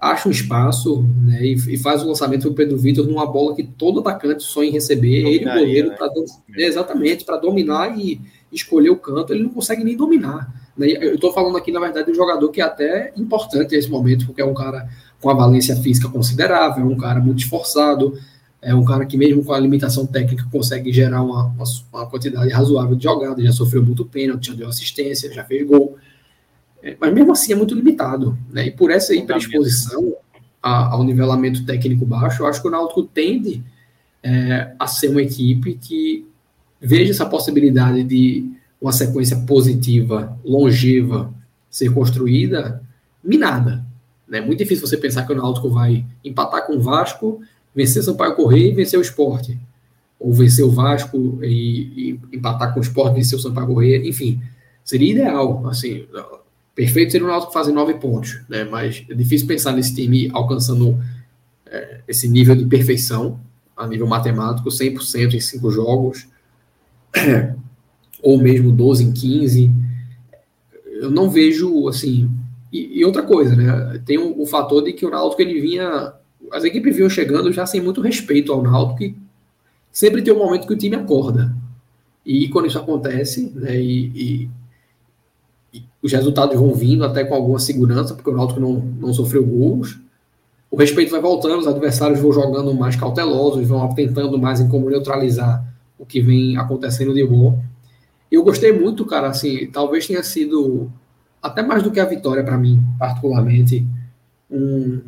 [0.01, 3.63] acha um espaço né, e, e, faz o lançamento para Pedro Vitor numa bola que
[3.63, 5.27] todo atacante sonha em receber.
[5.27, 5.97] ele, o goleiro, né?
[5.97, 6.09] pra,
[6.57, 10.51] exatamente, para dominar e escolher o canto, ele não consegue nem dominar.
[10.77, 10.89] Né?
[11.01, 14.27] Eu estou falando aqui, na verdade, de um jogador que é até importante nesse momento,
[14.27, 14.89] porque é um cara
[15.21, 18.19] com a valência física considerável, é um cara muito esforçado,
[18.63, 22.51] é um cara que, mesmo com a limitação técnica, consegue gerar uma, uma, uma quantidade
[22.51, 25.97] razoável de jogadas, já sofreu muito pênalti, já deu assistência, já fez gol.
[26.83, 28.37] É, mas mesmo assim é muito limitado.
[28.51, 28.67] Né?
[28.67, 30.15] E por essa hiperexposição
[30.63, 33.63] ao nivelamento técnico baixo, eu acho que o Náutico tende
[34.23, 36.27] é, a ser uma equipe que
[36.81, 38.47] veja essa possibilidade de
[38.81, 41.33] uma sequência positiva, longeva,
[41.69, 42.83] ser construída,
[43.23, 43.85] minada.
[44.29, 44.41] É né?
[44.41, 47.41] muito difícil você pensar que o Náutico vai empatar com o Vasco,
[47.75, 49.59] vencer Sampaio Correia e vencer o esporte.
[50.19, 54.41] Ou vencer o Vasco e, e empatar com o esporte, vencer o Sampaio Correia, enfim.
[54.85, 56.07] Seria ideal, assim,
[56.75, 58.65] Perfeito seria o Náutico fazer nove pontos, né?
[58.65, 60.99] Mas é difícil pensar nesse time alcançando
[61.67, 63.39] é, esse nível de perfeição
[63.77, 66.27] a nível matemático, 100% em cinco jogos,
[68.23, 69.71] ou mesmo 12 em 15.
[71.01, 72.31] Eu não vejo, assim...
[72.73, 74.01] E, e outra coisa, né?
[74.07, 76.13] Tem o, o, fator de que o Náutico, ele vinha...
[76.53, 79.17] As equipes vinham chegando já sem muito respeito ao Náutico e
[79.93, 81.55] sempre tem um momento que o time acorda.
[82.25, 84.51] E quando isso acontece, né, e, e
[86.03, 89.99] os resultados vão vindo até com alguma segurança, porque o Náutico não, não sofreu gols.
[90.71, 94.89] O respeito vai voltando, os adversários vão jogando mais cautelosos, vão tentando mais em como
[94.89, 95.65] neutralizar
[95.99, 97.63] o que vem acontecendo de bom.
[98.31, 100.91] Eu gostei muito, cara, assim, talvez tenha sido
[101.43, 103.85] até mais do que a vitória para mim, particularmente,
[104.51, 105.01] um,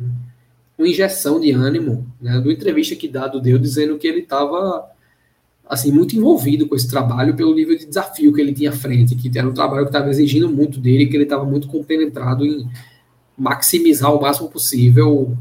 [0.77, 4.89] uma injeção de ânimo, né, do entrevista que Dado deu dizendo que ele estava
[5.65, 9.15] assim, muito envolvido com esse trabalho pelo nível de desafio que ele tinha à frente,
[9.15, 12.67] que era um trabalho que estava exigindo muito dele, que ele estava muito compenetrado em
[13.37, 15.35] maximizar o máximo possível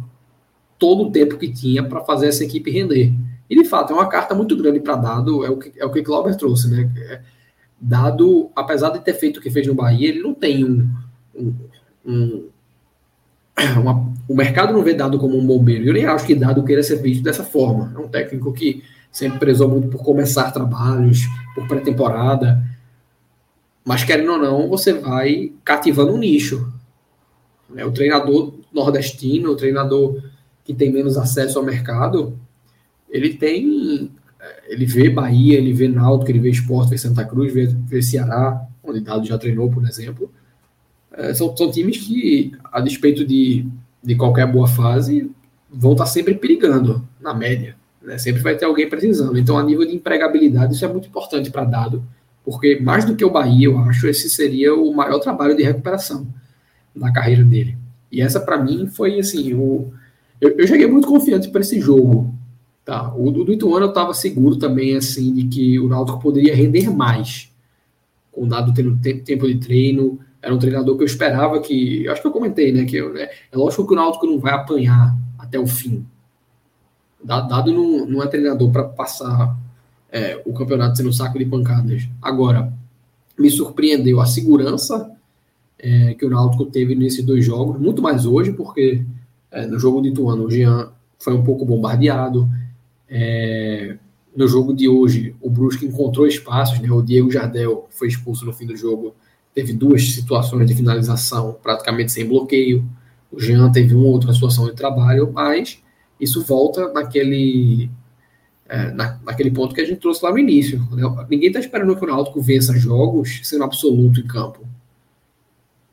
[0.78, 3.12] todo o tempo que tinha para fazer essa equipe render.
[3.50, 5.92] E de fato é uma carta muito grande para Dado, é o que é o
[5.92, 6.90] que Glauber trouxe, né?
[6.96, 7.20] É,
[7.82, 10.88] dado, apesar de ter feito o que fez no Bahia, ele não tem um,
[11.34, 11.54] um,
[12.06, 12.48] um
[13.80, 15.84] uma, o mercado não vê Dado como um bombeiro.
[15.84, 17.92] Eu nem acho que Dado queira ser visto dessa forma.
[17.94, 22.62] É um técnico que sempre prezou muito por começar trabalhos, por pré-temporada.
[23.84, 26.72] Mas, querendo ou não, você vai cativando um nicho.
[27.68, 27.84] Né?
[27.84, 30.22] O treinador nordestino, o treinador
[30.64, 32.38] que tem menos acesso ao mercado,
[33.10, 34.10] ele tem.
[34.72, 38.66] Ele vê Bahia, ele vê Náutico, ele vê Esporte, vê Santa Cruz, vê, vê Ceará,
[38.82, 40.32] onde Dado já treinou, por exemplo.
[41.12, 43.66] É, são, são times que, a despeito de,
[44.02, 45.30] de qualquer boa fase,
[45.70, 47.76] vão estar sempre perigando, na média.
[48.02, 48.16] Né?
[48.16, 49.38] Sempre vai ter alguém precisando.
[49.38, 52.02] Então, a nível de empregabilidade, isso é muito importante para dado,
[52.42, 56.26] porque mais do que o Bahia, eu acho, esse seria o maior trabalho de recuperação
[56.94, 57.76] na carreira dele.
[58.10, 59.92] E essa, para mim, foi assim: o,
[60.40, 62.34] eu, eu cheguei muito confiante para esse jogo.
[62.84, 63.14] Tá?
[63.14, 66.90] O, o do Ituano eu estava seguro também, assim, de que o Náutico poderia render
[66.90, 67.50] mais,
[68.30, 70.18] com dado tendo tempo de treino.
[70.40, 72.08] Era um treinador que eu esperava que.
[72.08, 72.84] Acho que eu comentei, né?
[72.84, 76.04] Que eu, é, é lógico que o Náutico não vai apanhar até o fim.
[77.22, 79.56] Dado não, não é treinador para passar
[80.10, 82.08] é, o campeonato sendo um saco de pancadas.
[82.20, 82.72] Agora,
[83.38, 85.10] me surpreendeu a segurança
[85.78, 89.04] é, que o Náutico teve nesses dois jogos, muito mais hoje, porque
[89.50, 92.48] é, no jogo de Ituano o Jean foi um pouco bombardeado.
[93.14, 93.98] É,
[94.34, 96.90] no jogo de hoje, o Brusque encontrou espaços, né?
[96.90, 99.14] o Diego Jardel foi expulso no fim do jogo,
[99.54, 102.82] teve duas situações de finalização praticamente sem bloqueio.
[103.30, 105.82] O Jean teve uma outra situação de trabalho, mas
[106.18, 107.90] isso volta naquele
[108.66, 110.78] é, na, naquele ponto que a gente trouxe lá no início.
[110.92, 111.02] Né?
[111.28, 114.66] Ninguém está esperando que o Náutico vença jogos sendo absoluto em campo.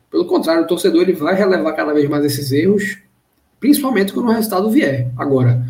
[0.09, 2.97] Pelo contrário, o torcedor ele vai relevar cada vez mais esses erros,
[3.59, 5.11] principalmente quando o resultado vier.
[5.17, 5.67] Agora,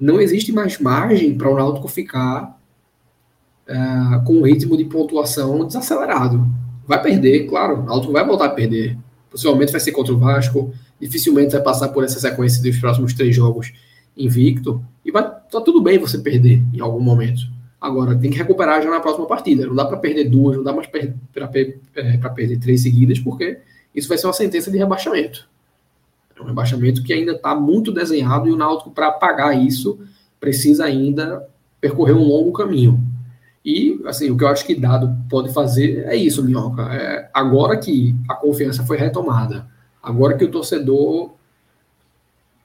[0.00, 2.58] não existe mais margem para o Náutico ficar
[3.66, 3.76] é,
[4.24, 6.46] com um ritmo de pontuação desacelerado.
[6.86, 8.96] Vai perder, claro, o Náutico vai voltar a perder.
[9.30, 13.34] Possivelmente vai ser contra o Vasco, dificilmente vai passar por essa sequência dos próximos três
[13.34, 13.72] jogos
[14.16, 17.40] invicto, e vai tá tudo bem você perder em algum momento.
[17.80, 19.66] Agora, tem que recuperar já na próxima partida.
[19.66, 21.00] Não dá para perder duas, não dá mais para
[21.94, 23.58] é, perder três seguidas, porque
[23.94, 25.47] isso vai ser uma sentença de rebaixamento.
[26.38, 29.98] É um rebaixamento que ainda está muito desenhado e o Náutico, para pagar isso,
[30.38, 31.46] precisa ainda
[31.80, 33.02] percorrer um longo caminho.
[33.64, 36.82] E, assim, o que eu acho que Dado pode fazer é isso, Minhoca.
[36.94, 39.66] É, agora que a confiança foi retomada,
[40.02, 41.32] agora que o torcedor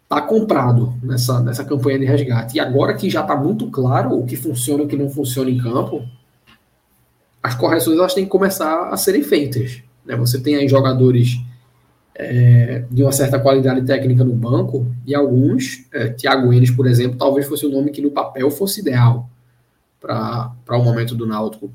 [0.03, 2.57] está comprado nessa, nessa campanha de resgate.
[2.57, 5.49] E agora que já está muito claro o que funciona e o que não funciona
[5.49, 6.07] em campo,
[7.41, 9.81] as correções elas têm que começar a serem feitas.
[10.05, 10.15] Né?
[10.15, 11.41] Você tem aí jogadores
[12.15, 17.17] é, de uma certa qualidade técnica no banco e alguns, é, Thiago Enes, por exemplo,
[17.17, 19.29] talvez fosse o nome que no papel fosse ideal
[19.99, 21.71] para o momento do Náutico,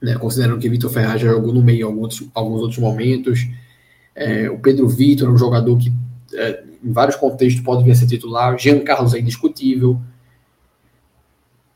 [0.00, 0.14] né?
[0.16, 3.46] considerando que Vitor Ferraz já jogou no meio em alguns, alguns outros momentos.
[4.14, 5.92] É, o Pedro Vitor é um jogador que
[6.34, 8.58] é, em vários contextos pode vir a ser titular.
[8.58, 10.00] Jean Carlos é indiscutível.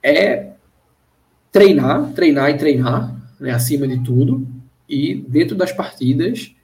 [0.03, 0.53] É
[1.53, 4.47] treinar, treinar e treinar, né, acima de tudo,
[4.89, 6.55] e dentro das partidas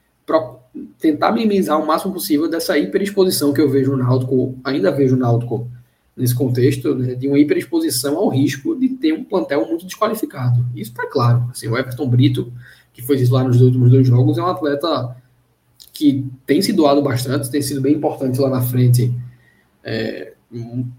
[0.98, 5.22] tentar minimizar o máximo possível dessa hiperexposição que eu vejo no Náutico, ainda vejo no
[5.22, 5.68] Náutico
[6.16, 10.64] nesse contexto, né, de uma hiperexposição ao risco de ter um plantel muito desqualificado.
[10.74, 11.48] Isso está claro.
[11.50, 12.52] Assim, o Everton Brito,
[12.92, 15.16] que foi titular nos últimos dois jogos, é um atleta
[15.92, 19.14] que tem se doado bastante, tem sido bem importante lá na frente,
[19.82, 20.34] é,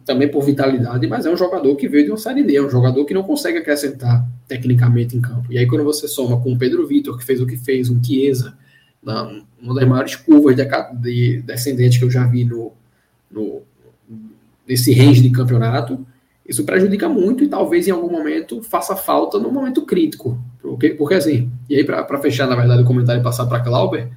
[0.05, 2.69] também por vitalidade, mas é um jogador que veio de uma série D, é um
[2.69, 5.51] jogador que não consegue acrescentar tecnicamente em campo.
[5.51, 8.01] E aí, quando você soma com o Pedro Vitor, que fez o que fez, um
[8.01, 8.57] Chiesa,
[9.03, 10.65] na, uma das maiores curvas de,
[11.01, 12.71] de descendente que eu já vi no,
[13.29, 13.61] no,
[14.67, 16.05] nesse range de campeonato,
[16.47, 20.41] isso prejudica muito e talvez em algum momento faça falta no momento crítico.
[20.61, 24.09] Porque, porque assim, e aí para fechar, na verdade, o comentário e passar para Clauber,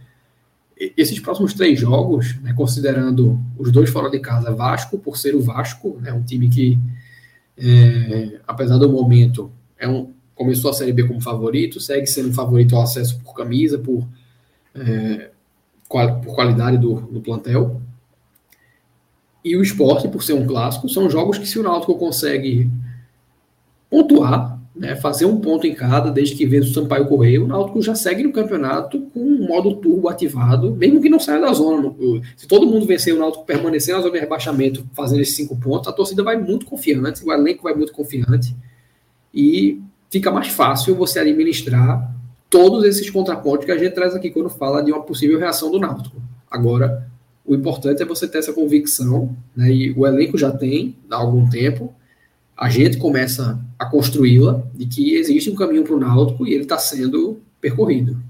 [0.77, 5.41] esses próximos três jogos, né, considerando os dois fora de casa, Vasco, por ser o
[5.41, 6.79] Vasco, né, um time que,
[7.57, 12.75] é, apesar do momento, é um, começou a Série B como favorito, segue sendo favorito
[12.75, 14.07] ao acesso por camisa, por,
[14.75, 15.31] é,
[15.89, 17.81] qual, por qualidade do, do plantel.
[19.45, 22.71] E o esporte, por ser um clássico, são jogos que se o Náutico consegue
[23.91, 27.81] pontuar, né, fazer um ponto em cada, desde que vença o Sampaio Correio, o Náutico
[27.81, 31.95] já segue no campeonato com um modo turbo ativado, mesmo que não saia da zona.
[32.37, 35.87] Se todo mundo vencer o Náutico permanecer na zona de rebaixamento, fazendo esses cinco pontos,
[35.89, 38.57] a torcida vai muito confiante, o elenco vai muito confiante,
[39.33, 42.13] e fica mais fácil você administrar
[42.55, 45.81] todos esses contrapontos que a gente traz aqui quando fala de uma possível reação do
[45.81, 46.23] Náutico.
[46.49, 47.11] Agora,
[47.45, 51.51] o importante é você ter essa convicção, né, e o elenco já tem há algum
[51.51, 51.93] tempo,
[52.57, 56.63] a gente começa a construí-la de que existe um caminho para o Náutico e ele
[56.63, 58.23] está sendo percorrido.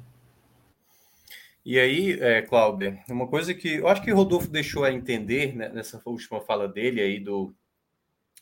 [1.62, 5.54] E aí, é, Cláudia, uma coisa que eu acho que o Rodolfo deixou a entender
[5.54, 7.52] né, nessa última fala dele aí do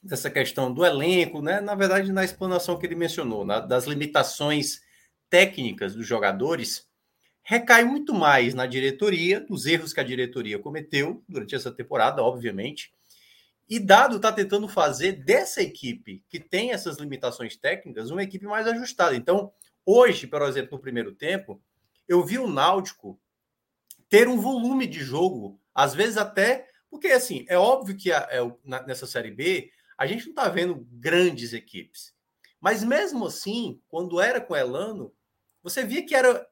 [0.00, 1.60] dessa questão do elenco, né?
[1.60, 4.80] Na verdade, na explanação que ele mencionou, na, das limitações
[5.32, 6.86] técnicas dos jogadores,
[7.42, 12.92] recai muito mais na diretoria, dos erros que a diretoria cometeu durante essa temporada, obviamente,
[13.66, 18.66] e Dado está tentando fazer dessa equipe, que tem essas limitações técnicas, uma equipe mais
[18.66, 19.16] ajustada.
[19.16, 19.50] Então,
[19.86, 21.62] hoje, por exemplo, no primeiro tempo,
[22.06, 23.18] eu vi o Náutico
[24.10, 26.68] ter um volume de jogo, às vezes até.
[26.90, 28.40] Porque, assim, é óbvio que a, é,
[28.86, 32.14] nessa Série B, a gente não está vendo grandes equipes.
[32.60, 35.10] Mas mesmo assim, quando era com Elano,
[35.62, 36.46] você via que era,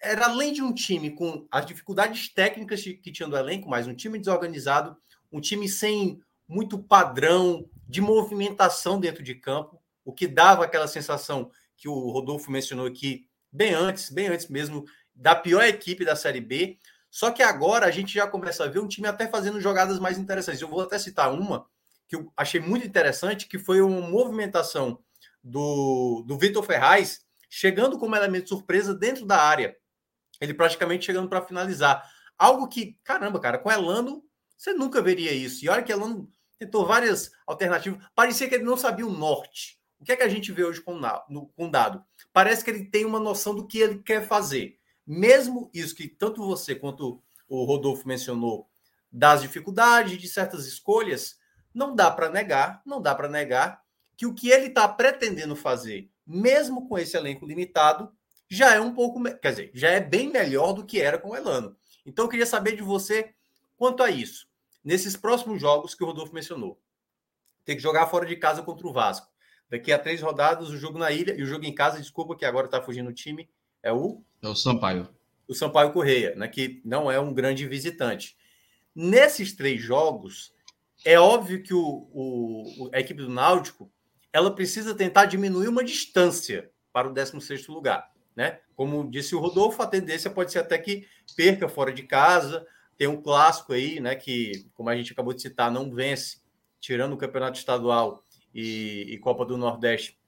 [0.00, 3.94] era além de um time com as dificuldades técnicas que tinha do elenco, mas um
[3.94, 4.96] time desorganizado,
[5.30, 11.50] um time sem muito padrão de movimentação dentro de campo, o que dava aquela sensação
[11.76, 14.84] que o Rodolfo mencionou aqui bem antes, bem antes mesmo,
[15.14, 16.78] da pior equipe da Série B.
[17.10, 20.18] Só que agora a gente já começa a ver um time até fazendo jogadas mais
[20.18, 20.60] interessantes.
[20.60, 21.66] Eu vou até citar uma
[22.08, 24.98] que eu achei muito interessante, que foi uma movimentação
[25.42, 29.76] do, do Vitor Ferraz chegando como elemento surpresa dentro da área.
[30.40, 32.08] Ele praticamente chegando para finalizar.
[32.38, 34.24] Algo que, caramba, cara, com Elano,
[34.56, 35.64] você nunca veria isso.
[35.64, 38.02] E olha que Elano tentou várias alternativas.
[38.14, 39.78] Parecia que ele não sabia o norte.
[39.98, 42.02] O que é que a gente vê hoje com o dado?
[42.32, 44.78] Parece que ele tem uma noção do que ele quer fazer.
[45.06, 48.70] Mesmo isso que tanto você quanto o Rodolfo mencionou,
[49.12, 51.36] das dificuldades, de certas escolhas,
[51.74, 53.82] não dá para negar, não dá para negar
[54.16, 58.12] que o que ele está pretendendo fazer, mesmo com esse elenco limitado,
[58.48, 61.36] já é um pouco, quer dizer, já é bem melhor do que era com o
[61.36, 61.76] Elano.
[62.06, 63.34] Então eu queria saber de você
[63.76, 64.48] quanto a isso.
[64.84, 66.80] Nesses próximos jogos que o Rodolfo mencionou,
[67.64, 69.28] tem que jogar fora de casa contra o Vasco.
[69.68, 72.44] Daqui a três rodadas, o jogo na ilha e o jogo em casa, desculpa que
[72.44, 73.48] agora está fugindo o time,
[73.82, 74.22] é o.
[74.40, 75.08] É o Sampaio.
[75.48, 78.36] O Sampaio Correia, né, que não é um grande visitante.
[78.94, 80.52] Nesses três jogos,
[81.04, 83.90] é óbvio que o, o, a equipe do Náutico
[84.32, 88.10] ela precisa tentar diminuir uma distância para o 16 lugar.
[88.34, 88.60] Né?
[88.74, 91.06] Como disse o Rodolfo, a tendência pode ser até que
[91.36, 92.66] perca fora de casa.
[92.96, 94.14] Tem um clássico aí, né?
[94.14, 96.42] Que, como a gente acabou de citar, não vence,
[96.78, 98.24] tirando o campeonato estadual
[98.54, 100.20] e, e Copa do Nordeste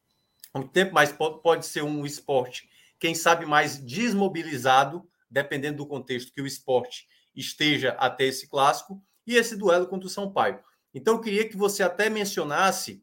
[0.54, 6.42] um tempo, pode, pode ser um esporte, quem sabe, mais desmobilizado, dependendo do contexto que
[6.42, 10.60] o esporte esteja até esse clássico e esse duelo contra o São Paulo.
[10.94, 13.02] Então, eu queria que você até mencionasse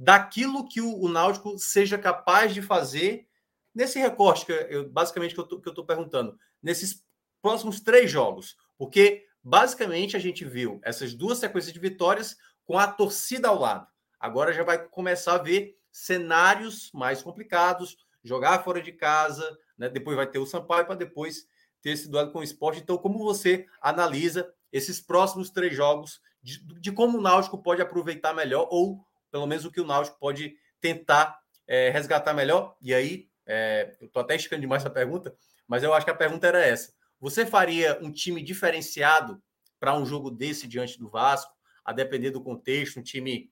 [0.00, 3.28] daquilo que o, o Náutico seja capaz de fazer
[3.74, 7.04] nesse recorte, que eu, basicamente que eu estou perguntando, nesses
[7.42, 8.56] próximos três jogos.
[8.78, 12.34] Porque, basicamente, a gente viu essas duas sequências de vitórias
[12.64, 13.86] com a torcida ao lado.
[14.18, 19.90] Agora já vai começar a ver cenários mais complicados, jogar fora de casa, né?
[19.90, 21.46] depois vai ter o Sampaio para depois
[21.82, 22.80] ter esse duelo com o esporte.
[22.80, 28.32] Então, como você analisa esses próximos três jogos, de, de, como o Náutico pode aproveitar
[28.32, 32.76] melhor, ou pelo menos o que o Náutico pode tentar é, resgatar melhor?
[32.80, 35.34] E aí, é, eu estou até esticando demais essa pergunta,
[35.66, 36.92] mas eu acho que a pergunta era essa.
[37.20, 39.42] Você faria um time diferenciado
[39.78, 41.52] para um jogo desse diante do Vasco,
[41.84, 43.50] a depender do contexto, um time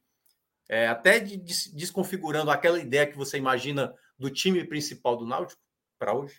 [0.68, 5.61] é, até de, de, desconfigurando aquela ideia que você imagina do time principal do Náutico
[5.99, 6.35] para hoje?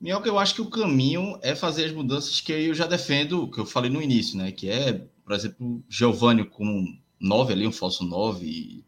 [0.00, 3.58] Minhoca, eu acho que o caminho é fazer as mudanças que eu já defendo, que
[3.58, 4.50] eu falei no início, né?
[4.50, 8.84] Que é, por exemplo, Giovanni com 9 ali, um falso 9,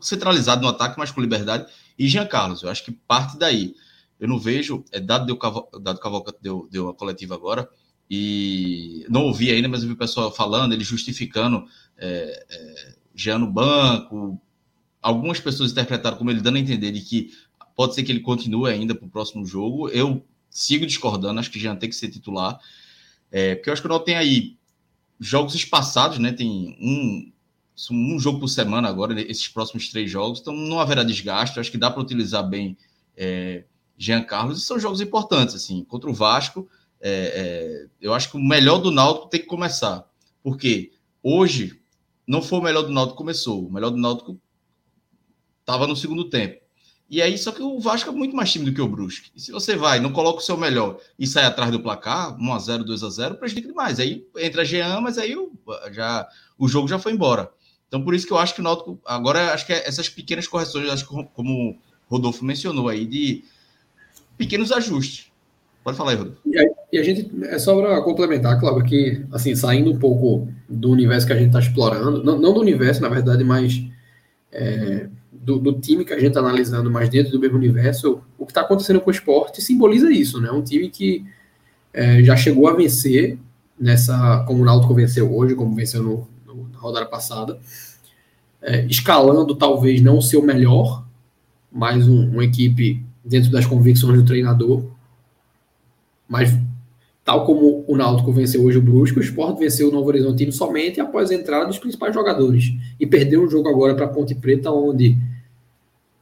[0.00, 2.62] centralizado no ataque, mas com liberdade, e Jean Carlos.
[2.62, 3.74] Eu acho que parte daí.
[4.18, 5.38] Eu não vejo, é dado deu
[5.80, 7.68] dado Cavalcante deu, deu a coletiva agora,
[8.10, 11.64] e não ouvi ainda, mas eu vi o pessoal falando, ele justificando
[11.96, 14.40] é, é, Jean no banco.
[15.00, 17.32] Algumas pessoas interpretaram como ele dando a entender de que
[17.74, 19.88] pode ser que ele continue ainda para o próximo jogo.
[19.88, 22.58] Eu sigo discordando, acho que Jean tem que ser titular,
[23.30, 24.58] é, porque eu acho que o Náutico tem aí
[25.18, 26.32] jogos espaçados, né?
[26.32, 27.32] Tem um,
[27.90, 31.58] um jogo por semana agora, esses próximos três jogos, então não haverá desgaste.
[31.58, 32.76] acho que dá para utilizar bem
[33.16, 33.64] é,
[33.96, 36.68] Jean Carlos, e são jogos importantes, assim, contra o Vasco.
[37.00, 40.04] É, é, eu acho que o melhor do Náutico tem que começar,
[40.42, 41.80] porque hoje
[42.26, 44.40] não foi o melhor do Náutico que começou, o melhor do Náutico
[45.60, 46.60] estava no segundo tempo.
[47.10, 49.32] E aí, só que o Vasco é muito mais time do que o Brusque.
[49.34, 52.84] E se você vai, não coloca o seu melhor e sai atrás do placar, 1x0,
[52.84, 53.98] 2x0, prejudica demais.
[53.98, 55.34] Aí entra Jean, mas aí
[55.90, 57.52] já, o jogo já foi embora.
[57.90, 60.46] Então, por isso que eu acho que o Náutico, agora, acho que é essas pequenas
[60.46, 61.76] correções, acho que como o
[62.08, 63.42] Rodolfo mencionou aí, de
[64.38, 65.26] pequenos ajustes.
[65.82, 66.40] Pode falar aí, Rodolfo.
[66.92, 71.26] E a, gente, é só para complementar, Cláudio, que, assim, saindo um pouco do universo
[71.26, 73.82] que a gente está explorando, não, não, do universo, na verdade, mas
[74.52, 78.46] é, do, do, time que a gente está analisando, mas dentro do mesmo universo, o
[78.46, 80.48] que está acontecendo com o esporte simboliza isso, né?
[80.52, 81.24] Um time que
[81.92, 83.36] é, já chegou a vencer
[83.78, 86.28] nessa, como o Náutico venceu hoje, como venceu no,
[86.80, 87.58] rodada passada,
[88.62, 91.04] é, escalando talvez não o seu melhor,
[91.70, 94.84] mas um, uma equipe dentro das convicções do treinador,
[96.28, 96.56] mas
[97.24, 101.00] tal como o Náutico venceu hoje o Brusco, o Sport venceu o Novo Horizontino somente
[101.00, 105.16] após a entrada dos principais jogadores e perdeu um jogo agora para Ponte Preta, onde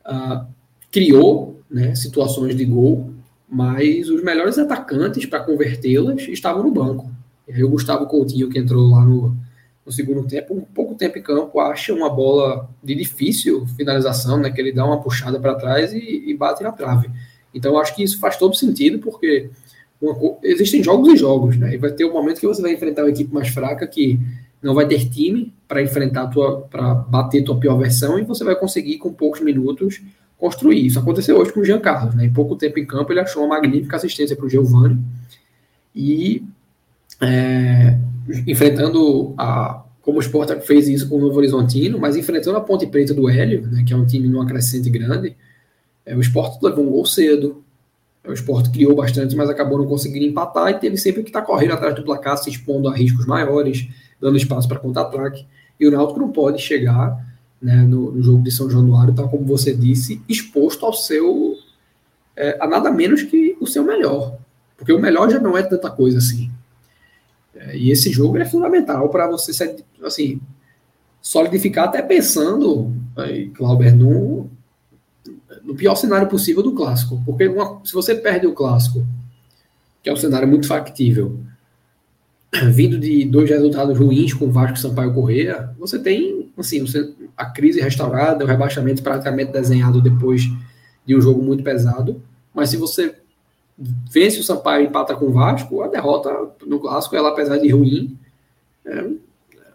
[0.06, 0.46] uh,
[0.90, 3.10] criou né, situações de gol,
[3.48, 7.10] mas os melhores atacantes para convertê-las estavam no banco.
[7.46, 9.36] E aí o Gustavo Coutinho, que entrou lá no,
[9.88, 14.50] no segundo tempo, um pouco tempo em campo, acha uma bola de difícil finalização, né,
[14.50, 17.10] que ele dá uma puxada para trás e, e, bate na trave.
[17.54, 19.48] Então, acho que isso faz todo sentido, porque
[19.98, 23.02] uma, existem jogos e jogos, né, e vai ter um momento que você vai enfrentar
[23.02, 24.20] uma equipe mais fraca que
[24.62, 28.54] não vai ter time para enfrentar tua, para bater tua pior versão, e você vai
[28.54, 30.02] conseguir, com poucos minutos,
[30.36, 30.84] construir.
[30.84, 33.42] Isso aconteceu hoje com o Jean Carlos, né, em pouco tempo em campo, ele achou
[33.42, 34.98] uma magnífica assistência para o Giovanni,
[35.96, 36.44] e
[37.20, 37.98] é,
[38.46, 42.86] enfrentando a como o Sport fez isso com o Novo Horizontino, mas enfrentando a Ponte
[42.86, 45.36] Preta do Hélio, né, que é um time numa crescente grande,
[46.06, 47.62] é, o Sport levou um gol cedo,
[48.26, 51.46] o Sport criou bastante, mas acabou não conseguindo empatar e teve sempre que estar tá
[51.46, 53.86] correndo atrás do placar, se expondo a riscos maiores,
[54.18, 55.46] dando espaço para contra-ataque.
[55.78, 57.22] E o Náutico não pode chegar
[57.60, 61.56] né, no, no, jogo de São Januário, tal como você disse, exposto ao seu.
[62.36, 64.36] É, a nada menos que o seu melhor.
[64.76, 66.50] Porque o melhor já não é tanta coisa assim.
[67.54, 70.40] É, e esse jogo é fundamental para você assim,
[71.20, 72.94] solidificar, até pensando,
[73.54, 74.48] Clauber, no,
[75.62, 77.22] no pior cenário possível do clássico.
[77.24, 79.06] Porque uma, se você perde o clássico,
[80.02, 81.40] que é um cenário muito factível,
[82.72, 87.46] vindo de dois resultados ruins com Vasco e Sampaio Correia, você tem assim, você, a
[87.46, 90.42] crise restaurada, o rebaixamento praticamente desenhado depois
[91.06, 92.22] de um jogo muito pesado.
[92.54, 93.14] Mas se você
[93.78, 96.34] vence o Sampaio empata com o Vasco, a derrota
[96.66, 98.18] no clássico, ela apesar de ruim,
[98.84, 99.10] é,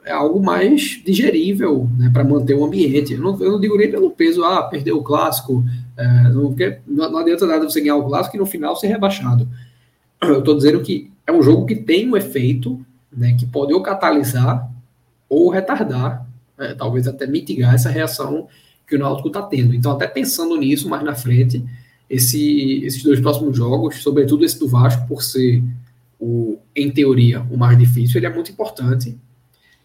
[0.05, 3.13] é algo mais digerível né, para manter o ambiente.
[3.13, 5.63] Eu não, eu não, digo nem pelo peso, ah, perdeu o clássico,
[5.97, 6.53] é, não,
[6.87, 9.47] não, adianta nada você ganhar o clássico e no final ser rebaixado.
[10.21, 13.81] Eu estou dizendo que é um jogo que tem um efeito né, que pode ou
[13.81, 14.69] catalisar
[15.29, 16.27] ou retardar,
[16.59, 18.47] é, talvez até mitigar essa reação
[18.85, 19.73] que o Náutico está tendo.
[19.73, 21.63] Então, até pensando nisso mais na frente,
[22.13, 25.63] esse, esses dois próximos jogos, sobretudo esse do Vasco, por ser,
[26.19, 29.17] o, em teoria, o mais difícil, ele é muito importante.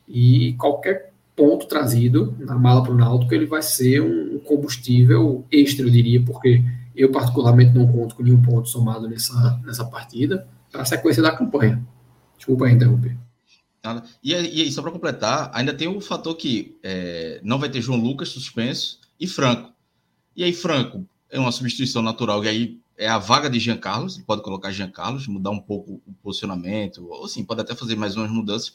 [0.07, 5.87] E qualquer ponto trazido na mala para o Náutico, ele vai ser um combustível extra,
[5.87, 6.63] eu diria, porque
[6.95, 11.35] eu particularmente não conto com nenhum ponto somado nessa, nessa partida, para a sequência da
[11.35, 11.83] campanha.
[12.37, 13.17] Desculpa aí interromper.
[14.23, 17.99] E, e só para completar, ainda tem o fator que é, não vai ter João
[17.99, 19.73] Lucas suspenso e Franco.
[20.37, 24.19] E aí, Franco, é uma substituição natural, e aí é a vaga de Jean Carlos,
[24.19, 28.17] pode colocar Jean Carlos, mudar um pouco o posicionamento, ou sim, pode até fazer mais
[28.17, 28.73] umas mudanças.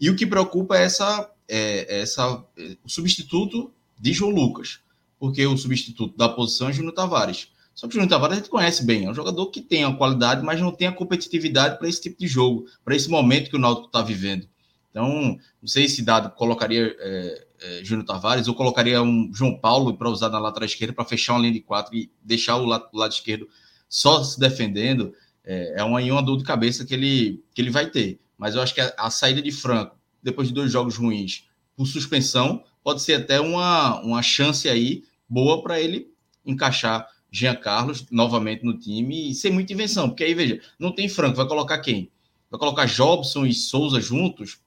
[0.00, 4.80] E o que preocupa é essa, é, essa é, o substituto de João Lucas,
[5.18, 7.48] porque o substituto da posição é Júnior Tavares.
[7.74, 9.94] Só que o Júnior Tavares a gente conhece bem, é um jogador que tem a
[9.94, 13.56] qualidade, mas não tem a competitividade para esse tipo de jogo, para esse momento que
[13.56, 14.48] o Náutico está vivendo.
[14.90, 19.96] Então, não sei se Dado colocaria é, é, Júnior Tavares ou colocaria um João Paulo
[19.96, 22.88] para usar na lateral esquerda para fechar uma linha de quatro e deixar o lado,
[22.92, 23.48] o lado esquerdo
[23.88, 25.14] só se defendendo.
[25.44, 28.20] É, é uma, uma dor de cabeça que ele, que ele vai ter.
[28.36, 31.46] Mas eu acho que a, a saída de Franco, depois de dois jogos ruins,
[31.76, 36.10] por suspensão, pode ser até uma, uma chance aí boa para ele
[36.44, 40.08] encaixar Jean Carlos novamente no time e ser muita invenção.
[40.08, 42.10] Porque aí, veja, não tem Franco, vai colocar quem?
[42.50, 44.60] Vai colocar Jobson e Souza juntos?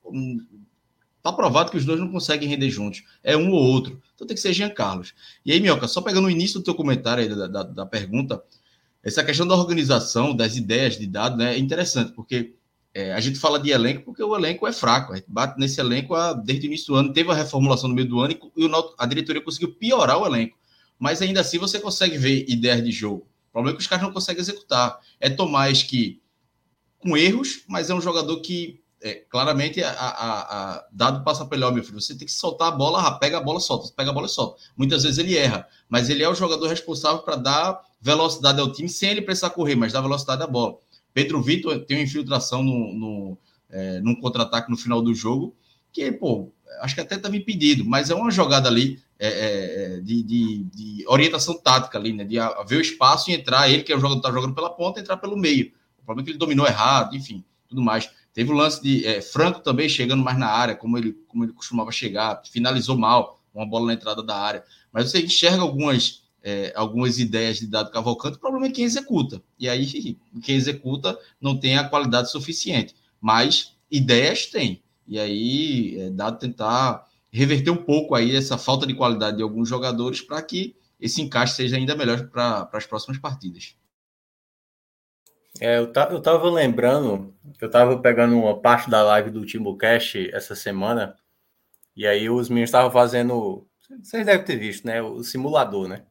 [1.26, 3.04] Tá provado que os dois não conseguem render juntos.
[3.24, 4.00] É um ou outro.
[4.14, 5.16] Então tem que ser Jean Carlos.
[5.44, 8.44] E aí, Mioca, só pegando o início do teu comentário aí da, da, da pergunta,
[9.02, 12.54] essa questão da organização, das ideias de dados, né, é interessante, porque
[12.94, 15.14] é, a gente fala de elenco porque o elenco é fraco.
[15.14, 17.96] A gente bate nesse elenco a, desde o início do ano, teve a reformulação no
[17.96, 20.56] meio do ano e, e o, a diretoria conseguiu piorar o elenco.
[21.00, 23.28] Mas ainda assim você consegue ver ideias de jogo.
[23.50, 25.00] O problema é que os caras não conseguem executar.
[25.20, 26.22] É Tomás que
[27.00, 31.72] com erros, mas é um jogador que é, claramente a, a, a, dado passa pelo
[31.72, 34.28] meu filho, você tem que soltar a bola, pega a bola, solta, pega a bola,
[34.28, 34.60] solta.
[34.76, 38.90] Muitas vezes ele erra, mas ele é o jogador responsável para dar velocidade ao time
[38.90, 40.80] sem ele precisar correr, mas dar velocidade à bola.
[41.14, 43.38] Pedro Vitor tem uma infiltração no, no
[43.70, 45.56] é, num contra-ataque no final do jogo,
[45.94, 46.52] que, pô,
[46.82, 50.64] acho que até estava impedido, mas é uma jogada ali é, é, é, de, de,
[50.64, 52.24] de, orientação tática ali, né?
[52.24, 52.38] De
[52.68, 55.00] ver o espaço e entrar, ele que é o jogador que está jogando pela ponta,
[55.00, 55.72] entrar pelo meio.
[56.00, 58.10] O problema é que ele dominou errado, enfim, tudo mais.
[58.36, 61.54] Teve o lance de é, Franco também chegando mais na área, como ele, como ele
[61.54, 64.62] costumava chegar, finalizou mal, uma bola na entrada da área.
[64.92, 69.42] Mas você enxerga algumas, é, algumas ideias de Dado Cavalcante, o problema é quem executa.
[69.58, 72.94] E aí, quem executa não tem a qualidade suficiente.
[73.22, 74.84] Mas ideias tem.
[75.08, 79.70] E aí, é dado tentar reverter um pouco aí essa falta de qualidade de alguns
[79.70, 83.78] jogadores para que esse encaixe seja ainda melhor para as próximas partidas.
[85.60, 90.54] É, eu, eu tava lembrando, eu tava pegando uma parte da live do TimbuCast essa
[90.56, 91.16] semana,
[91.96, 93.68] e aí os meninos estavam fazendo,
[94.04, 95.02] vocês devem ter visto, né?
[95.02, 96.06] O simulador, né?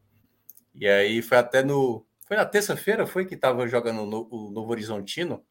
[0.74, 2.07] E aí foi até no.
[2.26, 5.45] Foi na terça-feira, foi que tava jogando no, o Novo Horizontino.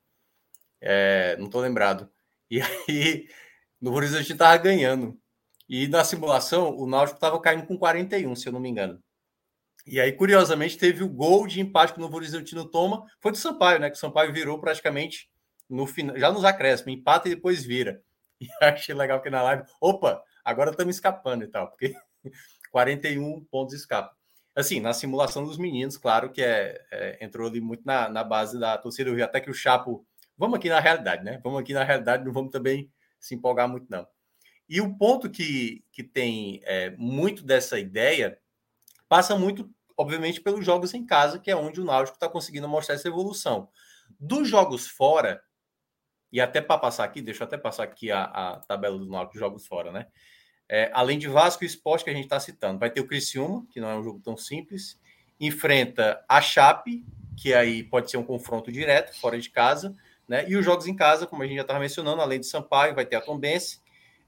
[0.82, 2.10] É, não tô lembrado.
[2.50, 3.28] E aí,
[3.82, 5.18] Novo Horizontino tava ganhando.
[5.70, 9.02] E na simulação, o Náutico tava caindo com 41, se eu não me engano.
[9.86, 13.06] E aí, curiosamente, teve o gol de empate que o Novo Horizontino toma.
[13.20, 13.90] Foi do Sampaio, né?
[13.90, 15.30] Que o Sampaio virou praticamente
[15.70, 18.02] no final, já nos acréscimos, empata e depois vira.
[18.42, 21.96] E achei legal que na live, opa, agora estamos escapando e tal, porque
[22.72, 24.14] 41 pontos escapam.
[24.54, 28.60] Assim, na simulação dos meninos, claro que é, é, entrou ali muito na, na base
[28.60, 30.06] da torcida do Rio, até que o Chapo.
[30.38, 31.40] Vamos aqui na realidade, né?
[31.42, 34.06] Vamos aqui na realidade, não vamos também se empolgar muito, não.
[34.68, 38.38] E o ponto que, que tem é, muito dessa ideia
[39.14, 42.96] passa muito, obviamente, pelos jogos em casa, que é onde o Náutico está conseguindo mostrar
[42.96, 43.70] essa evolução.
[44.20, 45.40] Dos jogos fora,
[46.32, 49.38] e até para passar aqui, deixa eu até passar aqui a, a tabela do Náutico
[49.38, 50.08] jogos fora, né?
[50.68, 53.68] É, além de Vasco e Esporte que a gente está citando, vai ter o Criciúma,
[53.70, 55.00] que não é um jogo tão simples,
[55.40, 57.06] enfrenta a Chape,
[57.38, 59.96] que aí pode ser um confronto direto, fora de casa,
[60.28, 60.44] né?
[60.50, 63.06] E os jogos em casa, como a gente já estava mencionando, além de Sampaio, vai
[63.06, 63.80] ter a Tombense,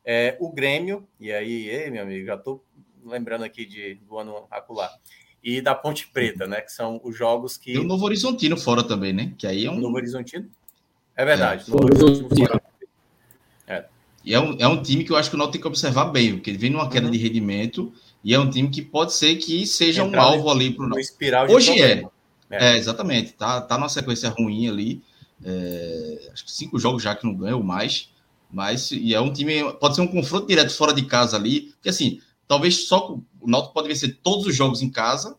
[0.05, 2.63] é, o Grêmio, e aí, ei, meu amigo, já estou
[3.05, 4.91] lembrando aqui de, do ano acular,
[5.43, 6.61] e da Ponte Preta, né?
[6.61, 7.73] Que são os jogos que.
[7.73, 9.33] E o Novo Horizontino fora também, né?
[9.37, 9.79] Que aí é um.
[9.79, 10.49] Novo Horizontino?
[11.15, 11.65] É verdade.
[11.67, 11.71] É.
[11.71, 12.61] Novo Horizontino fora.
[13.67, 13.85] É.
[14.25, 16.05] E é um, é um time que eu acho que o Náutico tem que observar
[16.05, 17.11] bem, porque ele vem numa queda uhum.
[17.11, 17.93] de rendimento
[18.23, 20.89] e é um time que pode ser que seja Entrar um alvo ali para o
[20.89, 21.15] Náutico.
[21.53, 22.03] Hoje é.
[22.49, 22.73] é.
[22.73, 22.77] é.
[22.77, 23.33] exatamente.
[23.33, 25.03] Tá, tá numa sequência ruim ali.
[25.43, 28.09] É, acho que cinco jogos já que não ganha ou mais.
[28.51, 29.71] Mas e é um time.
[29.73, 31.73] Pode ser um confronto direto fora de casa ali.
[31.73, 35.37] Porque assim, talvez só o Náutico pode vencer todos os jogos em casa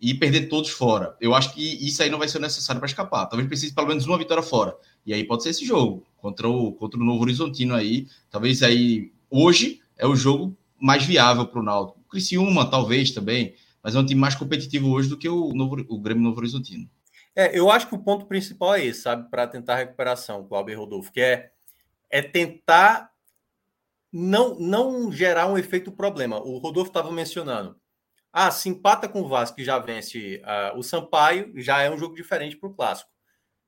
[0.00, 1.16] e perder todos fora.
[1.20, 3.26] Eu acho que isso aí não vai ser necessário para escapar.
[3.26, 4.76] Talvez precise pelo menos uma vitória fora.
[5.06, 8.06] E aí pode ser esse jogo contra o, contra o Novo Horizontino aí.
[8.30, 12.00] Talvez aí hoje é o jogo mais viável para o Náutico.
[12.10, 15.98] Criciúma talvez também, mas é um time mais competitivo hoje do que o, Novo, o
[15.98, 16.88] Grêmio Novo Horizontino.
[17.34, 20.78] É, eu acho que o ponto principal é esse, sabe, para tentar a recuperação, Cláudio
[20.78, 21.50] Rodolfo, que é,
[22.10, 23.10] é tentar
[24.16, 26.38] não, não gerar um efeito problema.
[26.40, 27.76] O Rodolfo estava mencionando.
[28.32, 31.98] Ah, se empata com o Vasco e já vence uh, o Sampaio, já é um
[31.98, 33.10] jogo diferente para o clássico.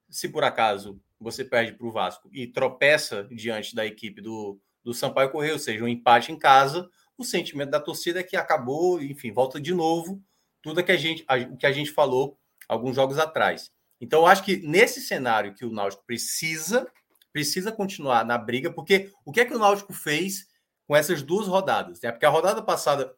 [0.09, 4.95] Se por acaso você perde para o Vasco e tropeça diante da equipe do, do
[4.95, 6.89] Sampaio Correio, ou seja, um empate em casa,
[7.19, 10.23] o sentimento da torcida é que acabou, enfim, volta de novo
[10.63, 12.39] tudo que a gente, a, que a gente falou
[12.69, 13.73] alguns jogos atrás.
[14.01, 16.89] Então, eu acho que nesse cenário que o Náutico precisa,
[17.37, 20.47] precisa continuar na briga, porque o que é que o Náutico fez
[20.87, 22.01] com essas duas rodadas?
[22.01, 22.11] Né?
[22.11, 23.14] Porque a rodada passada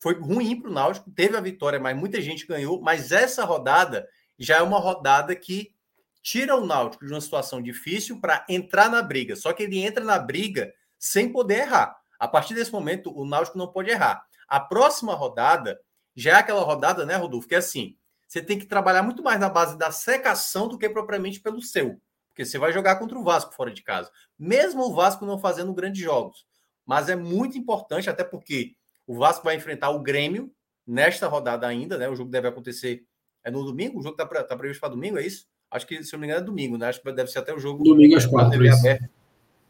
[0.00, 4.08] foi ruim para o Náutico, teve a vitória, mas muita gente ganhou, mas essa rodada
[4.36, 5.72] já é uma rodada que
[6.20, 9.36] tira o Náutico de uma situação difícil para entrar na briga.
[9.36, 11.96] Só que ele entra na briga sem poder errar.
[12.18, 14.20] A partir desse momento, o Náutico não pode errar.
[14.48, 15.80] A próxima rodada
[16.16, 17.46] já é aquela rodada, né, Rodolfo?
[17.46, 17.96] Que é assim:
[18.26, 22.00] você tem que trabalhar muito mais na base da secação do que propriamente pelo seu.
[22.30, 24.10] Porque você vai jogar contra o Vasco fora de casa.
[24.38, 26.46] Mesmo o Vasco não fazendo grandes jogos.
[26.86, 28.74] Mas é muito importante, até porque
[29.06, 30.52] o Vasco vai enfrentar o Grêmio
[30.86, 32.08] nesta rodada ainda, né?
[32.08, 33.04] O jogo deve acontecer.
[33.44, 33.98] É no domingo?
[33.98, 35.46] O jogo está tá previsto para domingo, é isso?
[35.70, 36.88] Acho que, se não me engano, é domingo, né?
[36.88, 37.84] Acho que deve ser até o jogo.
[37.84, 38.60] Domingo às quatro.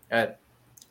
[0.09, 0.37] É.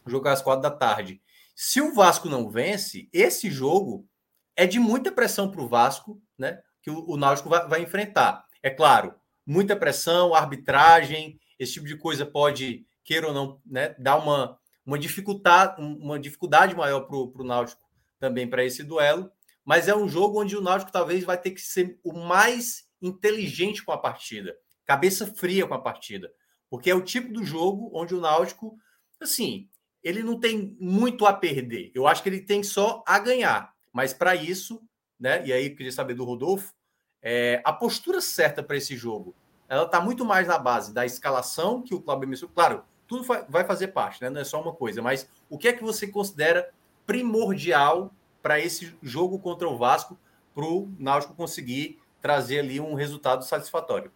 [0.05, 1.21] O jogo às quatro da tarde.
[1.55, 4.07] Se o Vasco não vence, esse jogo
[4.55, 6.61] é de muita pressão para o Vasco, né?
[6.81, 8.45] Que o, o Náutico vai, vai, enfrentar.
[8.61, 9.13] É claro,
[9.45, 14.97] muita pressão, arbitragem, esse tipo de coisa pode, queira ou não, né, dar uma, uma,
[14.97, 17.87] dificuldade, uma dificuldade maior para o Náutico
[18.17, 19.29] também para esse duelo.
[19.65, 23.83] Mas é um jogo onde o Náutico talvez vai ter que ser o mais inteligente
[23.83, 26.31] com a partida, cabeça fria com a partida,
[26.69, 28.77] porque é o tipo do jogo onde o Náutico,
[29.19, 29.69] assim,
[30.03, 31.91] ele não tem muito a perder.
[31.93, 33.73] Eu acho que ele tem só a ganhar.
[33.91, 34.81] Mas para isso,
[35.19, 35.45] né?
[35.45, 36.73] E aí queria saber do Rodolfo,
[37.21, 39.35] é, a postura certa para esse jogo,
[39.69, 42.53] ela está muito mais na base da escalação que o Cláudio mencionou.
[42.55, 44.29] Claro, tudo vai fazer parte, né?
[44.29, 45.01] Não é só uma coisa.
[45.01, 46.69] Mas o que é que você considera
[47.05, 50.17] primordial para esse jogo contra o Vasco,
[50.55, 54.11] para o Náutico conseguir trazer ali um resultado satisfatório?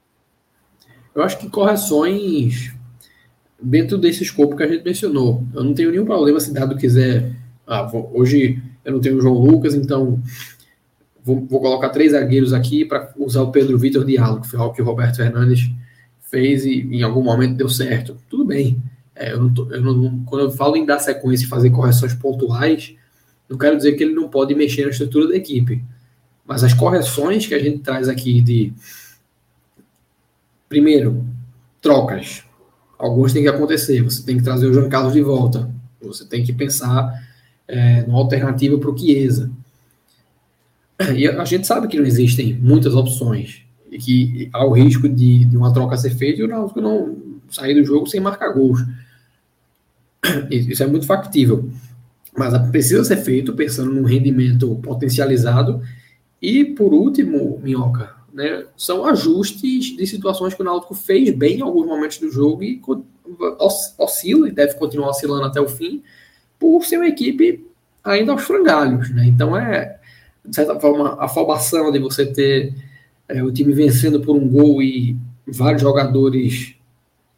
[1.14, 2.74] Eu acho que correções
[3.62, 5.43] dentro desse escopo que a gente mencionou.
[5.54, 7.36] Eu não tenho nenhum problema se dado quiser.
[7.66, 10.22] Ah, vou, hoje eu não tenho o João Lucas, então
[11.24, 14.76] vou, vou colocar três zagueiros aqui para usar o Pedro Vitor Diallo, que foi algo
[14.76, 15.69] que o Roberto Fernandes
[16.21, 18.17] fez e em algum momento deu certo.
[18.30, 18.82] Tudo bem.
[19.15, 22.13] É, eu não tô, eu não, quando eu falo em dar sequência e fazer correções
[22.13, 22.95] pontuais,
[23.47, 25.84] não quero dizer que ele não pode mexer na estrutura da equipe.
[26.45, 28.74] Mas as correções que a gente traz aqui de.
[30.67, 31.26] Primeiro,
[31.80, 32.43] trocas
[33.03, 34.01] alguns têm que acontecer.
[34.01, 35.69] Você tem que trazer o João Carlos de volta.
[36.01, 37.13] Você tem que pensar
[37.67, 39.51] é, numa alternativa para o Chiesa.
[41.16, 45.45] E a gente sabe que não existem muitas opções e que há o risco de,
[45.45, 47.18] de uma troca ser feita e o Náutico não
[47.49, 48.80] sair do jogo sem marcar gols.
[50.49, 51.70] Isso é muito factível.
[52.36, 55.82] Mas precisa ser feito pensando num rendimento potencializado.
[56.41, 61.62] E, por último, Minhoca, né, são ajustes de situações que o Náutico fez bem em
[61.62, 62.82] alguns momentos do jogo e
[63.99, 66.01] oscila e deve continuar oscilando até o fim
[66.60, 67.66] por ser uma equipe
[68.04, 69.10] ainda aos frangalhos.
[69.12, 69.26] Né?
[69.26, 69.99] Então é,
[70.45, 72.75] de certa forma, afobação de você ter
[73.27, 75.17] é, o time vencendo por um gol e
[75.47, 76.75] vários jogadores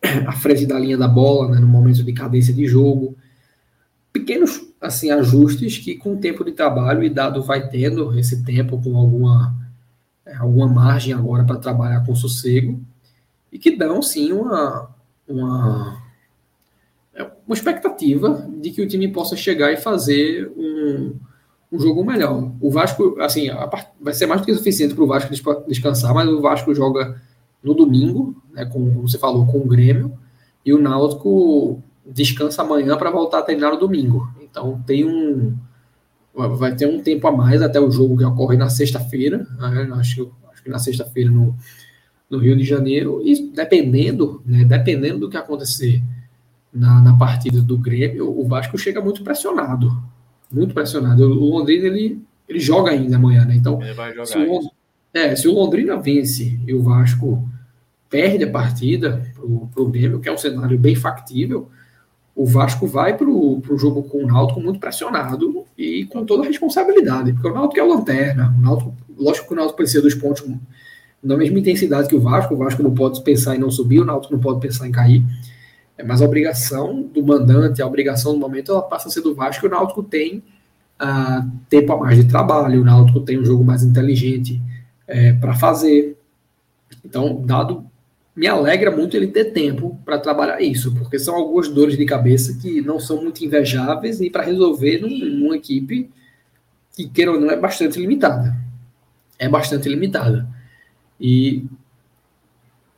[0.26, 3.16] à frente da linha da bola, né, no momento de cadência de jogo.
[4.12, 8.82] Pequenos assim ajustes que com o tempo de trabalho e dado vai tendo esse tempo
[8.82, 9.56] com alguma
[10.26, 12.80] é, alguma margem agora para trabalhar com sossego
[13.52, 14.90] e que dão sim uma
[15.28, 16.02] uma
[17.14, 21.16] é, uma expectativa de que o time possa chegar e fazer um,
[21.76, 22.52] um jogo melhor.
[22.60, 23.50] O Vasco, assim,
[24.00, 25.32] vai ser mais do que suficiente para o Vasco
[25.68, 27.22] descansar, mas o Vasco joga
[27.64, 30.18] no domingo, né, como você falou, com o Grêmio,
[30.66, 34.30] e o Náutico descansa amanhã para voltar a treinar no domingo.
[34.42, 35.56] Então tem um
[36.36, 39.88] vai ter um tempo a mais até o jogo que ocorre na sexta-feira, né?
[39.94, 41.56] acho, acho que na sexta-feira no,
[42.30, 46.04] no Rio de Janeiro, e dependendo, né, dependendo do que acontecer
[46.74, 49.98] na, na partida do Grêmio, o Vasco chega muito pressionado,
[50.52, 51.24] muito pressionado.
[51.24, 53.56] O Londrina ele, ele joga ainda amanhã, né?
[53.56, 53.80] Então,
[54.26, 54.72] se o,
[55.14, 57.48] é, se o Londrina vence e o Vasco
[58.10, 59.24] perde a partida
[59.74, 61.70] para o Grêmio, que é um cenário bem factível,
[62.36, 66.48] o Vasco vai para o jogo com o Náutico muito pressionado e com toda a
[66.48, 70.14] responsabilidade, porque o Náutico é o lanterna, o Náutico, lógico que o Náutico precisa dos
[70.14, 70.44] pontos
[71.24, 74.06] na mesma intensidade que o Vasco, o Vasco não pode pensar em não subir, o
[74.06, 75.24] Náutico não pode pensar em cair,
[76.04, 79.66] mas a obrigação do mandante, a obrigação do momento, ela passa a ser do Vasco,
[79.66, 80.44] o Náutico tem
[81.02, 84.62] uh, tempo a mais de trabalho, o Náutico tem um jogo mais inteligente
[85.08, 86.18] é, para fazer,
[87.04, 87.86] então, dado
[88.36, 92.60] me alegra muito ele ter tempo para trabalhar isso, porque são algumas dores de cabeça
[92.62, 96.12] que não são muito invejáveis e para resolver num, numa equipe
[96.94, 98.54] que, queira ou não, é bastante limitada.
[99.40, 100.48] É bastante limitada.
[101.20, 101.66] E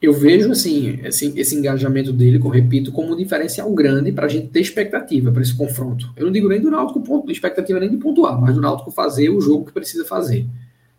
[0.02, 4.30] eu vejo assim esse, esse engajamento dele, eu repito, como um diferencial grande para a
[4.30, 6.12] gente ter expectativa para esse confronto.
[6.16, 9.30] Eu não digo nem do Náutico ponto, expectativa nem de pontuar, mas do Náutico fazer
[9.30, 10.46] o jogo que precisa fazer.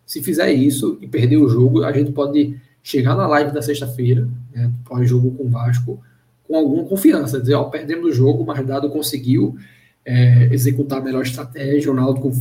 [0.05, 4.28] Se fizer isso e perder o jogo, a gente pode chegar na live da sexta-feira,
[4.53, 6.01] né, pós-jogo com o Vasco,
[6.46, 9.57] com alguma confiança, dizer, ó, perdemos o jogo, mas Dado conseguiu
[10.05, 12.32] é, executar a melhor estratégia, o Náutico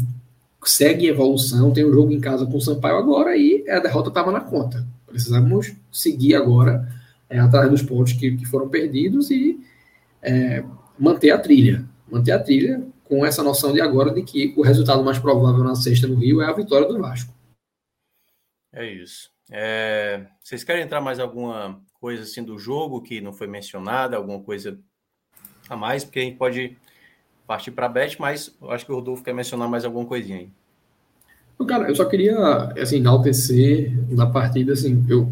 [0.63, 4.09] segue em evolução, tem um jogo em casa com o Sampaio agora e a derrota
[4.09, 4.85] estava na conta.
[5.17, 6.87] Precisamos seguir agora
[7.27, 9.59] é, atrás dos pontos que, que foram perdidos e
[10.21, 10.63] é,
[10.97, 11.83] manter a trilha.
[12.07, 15.73] Manter a trilha com essa noção de agora de que o resultado mais provável na
[15.73, 17.33] sexta no Rio é a vitória do Vasco.
[18.71, 19.31] É isso.
[19.49, 24.39] É, vocês querem entrar mais alguma coisa assim do jogo que não foi mencionada, alguma
[24.39, 24.79] coisa
[25.67, 26.03] a mais?
[26.03, 26.77] Porque a gente pode
[27.47, 30.51] partir para a Bet, mas acho que o Rodolfo quer mencionar mais alguma coisinha aí.
[31.65, 32.37] Cara, eu só queria
[32.81, 35.31] assim, enaltecer na partida, assim, eu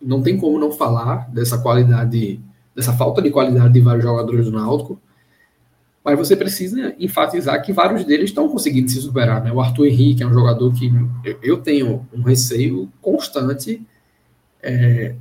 [0.00, 2.40] não tem como não falar dessa qualidade,
[2.76, 5.00] dessa falta de qualidade de vários jogadores do Náutico
[6.08, 9.44] mas você precisa enfatizar que vários deles estão conseguindo se superar.
[9.44, 9.52] Né?
[9.52, 10.90] O Arthur Henrique é um jogador que
[11.42, 13.82] eu tenho um receio constante
[14.62, 15.14] é,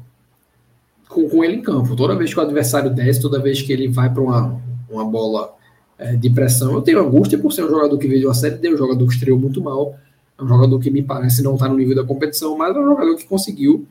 [1.09, 1.93] com, com, ele em campo.
[1.93, 5.53] Toda vez que o adversário desce, toda vez que ele vai para uma, uma bola
[5.97, 8.55] é, de pressão, eu tenho angústia por ser um jogador que veio de uma série
[8.55, 9.93] D, um jogador que estreou muito mal,
[10.37, 12.79] é um jogador que me parece não estar tá no nível da competição, mas é
[12.79, 13.87] um jogador que conseguiu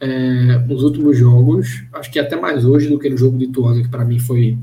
[0.00, 3.82] é, nos últimos jogos, acho que até mais hoje do que no jogo de Tuano,
[3.82, 4.58] que para mim foi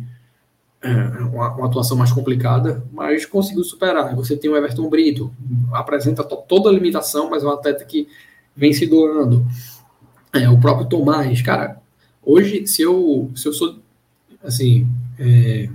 [0.82, 0.89] é,
[1.24, 4.15] uma, uma, atuação mais complicada, mas conseguiu superar.
[4.15, 5.34] Você tem o Everton Brito,
[5.71, 8.07] apresenta toda a limitação, mas é um atleta que
[8.55, 9.45] vem se doando.
[10.32, 11.82] É, o próprio Tomás, cara,
[12.21, 13.76] hoje, se eu, se eu sou,
[14.43, 15.69] assim, é,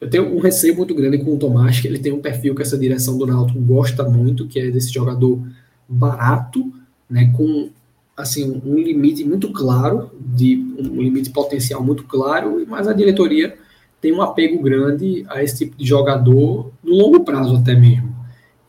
[0.00, 2.62] eu tenho um receio muito grande com o Tomás, que ele tem um perfil que
[2.62, 5.40] essa direção do Náutico gosta muito, que é desse jogador
[5.88, 6.72] barato,
[7.10, 7.70] né, com
[8.16, 13.56] assim um limite muito claro, de um limite potencial muito claro, mas a diretoria
[14.00, 18.16] tem um apego grande a esse tipo de jogador no longo prazo até mesmo.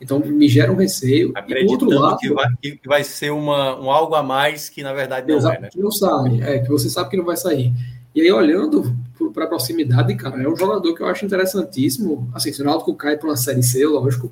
[0.02, 1.32] Então me gera um receio.
[1.36, 4.82] Acreditando e, outro lado, que, vai, que vai ser uma, um algo a mais que
[4.82, 5.70] na verdade não exato, é, né?
[5.72, 7.74] Que não sabe, é, que você sabe que não vai sair.
[8.16, 8.96] E aí, olhando
[9.32, 12.30] para a proximidade, cara, é um jogador que eu acho interessantíssimo.
[12.34, 14.32] Assim, se o Náutico cai para uma Série C, lógico,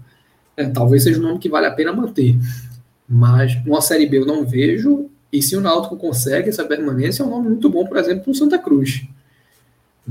[0.55, 2.37] é, talvez seja um nome que vale a pena manter.
[3.07, 5.09] Mas uma Série B eu não vejo.
[5.31, 8.31] E se o Náutico consegue essa permanência, é um nome muito bom, por exemplo, para
[8.31, 9.05] o Santa Cruz.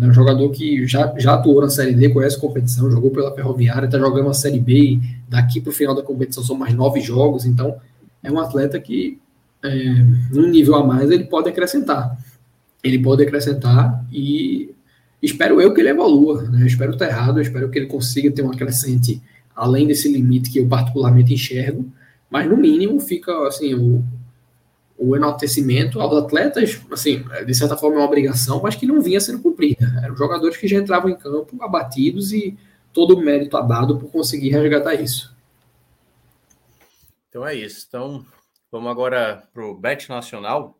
[0.00, 3.86] É um jogador que já, já atuou na Série D, conhece competição, jogou pela Ferroviária,
[3.86, 7.46] está jogando a Série B daqui para o final da competição são mais nove jogos,
[7.46, 7.76] então
[8.22, 9.18] é um atleta que,
[9.64, 9.68] é,
[10.30, 12.16] num nível a mais, ele pode acrescentar.
[12.84, 14.74] Ele pode acrescentar e
[15.26, 16.42] espero eu que ele evolua.
[16.44, 16.66] Né?
[16.66, 19.20] Espero estar errado, espero que ele consiga ter uma crescente
[19.54, 21.90] além desse limite que eu particularmente enxergo,
[22.28, 24.04] mas no mínimo fica assim o,
[24.98, 29.20] o enaltecimento aos atletas, assim, de certa forma é uma obrigação, mas que não vinha
[29.20, 30.00] sendo cumprida.
[30.02, 32.56] Eram jogadores que já entravam em campo abatidos e
[32.92, 35.34] todo o mérito dado por conseguir resgatar isso.
[37.28, 37.84] Então é isso.
[37.88, 38.24] Então
[38.70, 40.78] vamos agora para o Bet Nacional.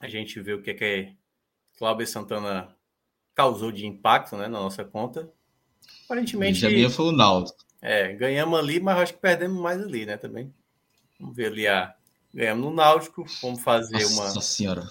[0.00, 1.12] A gente vê o que, é que
[1.78, 2.73] Cláudio Santana
[3.34, 5.30] causou de impacto né, na nossa conta.
[6.04, 6.60] Aparentemente.
[6.60, 7.64] Benjamin foi o Náutico.
[7.82, 10.16] É, ganhamos ali, mas acho que perdemos mais ali, né?
[10.16, 10.52] Também.
[11.20, 11.94] Vamos ver ali a.
[12.32, 14.40] Ganhamos no Náutico, vamos fazer Nossa uma.
[14.40, 14.88] senhora.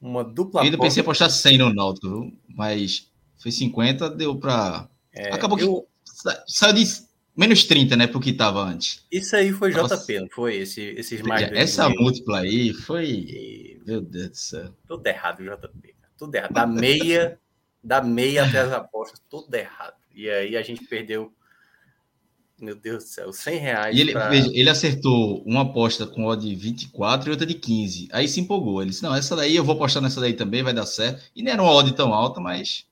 [0.00, 0.60] Uma dupla.
[0.60, 2.38] Eu ainda pensei em apostar 100 no Náutico, viu?
[2.48, 4.88] mas foi 50, deu para.
[5.12, 5.82] É, Acabou eu...
[5.82, 6.84] que saiu de
[7.36, 8.06] menos 30, né?
[8.06, 9.04] Porque tava antes.
[9.10, 9.96] Isso aí foi Nossa.
[9.96, 10.56] JP, não foi?
[10.56, 11.50] Esse, esses mais.
[11.52, 12.00] Essa mil.
[12.00, 13.80] múltipla aí foi.
[13.86, 14.74] Meu Deus do céu.
[14.88, 15.94] Tudo errado, JP.
[16.16, 16.52] Tudo errado.
[16.52, 17.38] Da meia,
[17.84, 19.94] da meia até as apostas, tudo errado.
[20.14, 21.32] E aí a gente perdeu.
[22.58, 23.96] Meu Deus do céu, 100 reais.
[23.96, 28.08] E ele, pra- ele acertou uma aposta com odd de 24 e outra de 15.
[28.12, 28.80] Aí se empolgou.
[28.80, 31.22] Ele disse: Não, essa daí eu vou apostar nessa daí também, vai dar certo.
[31.34, 32.86] E não era uma odd tão alta, mas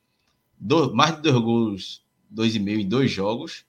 [0.59, 3.65] do- mais de dois gols, dois e meio em dois jogos.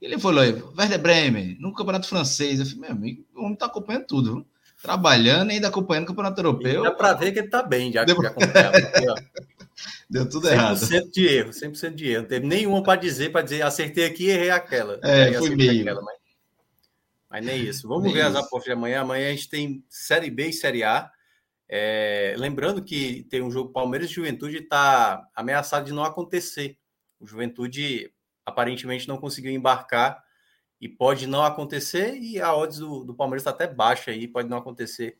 [0.00, 0.40] E ele falou:
[0.78, 2.60] Werder Bremen, no Campeonato Francês.
[2.60, 4.46] Eu falei: Meu amigo, o homem tá acompanhando tudo, viu?
[4.80, 6.84] trabalhando e ainda acompanhando o Campeonato Europeu.
[6.84, 8.76] Dá pra ver que ele tá bem, já, já acompanhava.
[10.08, 10.78] Deu tudo errado.
[10.78, 12.22] 100% de erro, 100% de erro.
[12.22, 14.98] Não teve nenhuma para dizer, para dizer, acertei aqui e errei aquela.
[15.02, 15.84] É, foi meio.
[15.84, 16.16] mas...
[17.30, 17.86] mas nem isso.
[17.86, 18.38] Vamos Nem ver as isso.
[18.38, 19.00] apostas de amanhã.
[19.02, 21.10] Amanhã a gente tem Série B e Série A.
[21.68, 26.78] É, lembrando que tem um jogo Palmeiras e Juventude está ameaçado de não acontecer.
[27.20, 28.10] O Juventude
[28.46, 30.24] aparentemente não conseguiu embarcar
[30.80, 32.16] e pode não acontecer.
[32.16, 35.18] E a odds do, do Palmeiras está até baixa aí, pode não acontecer.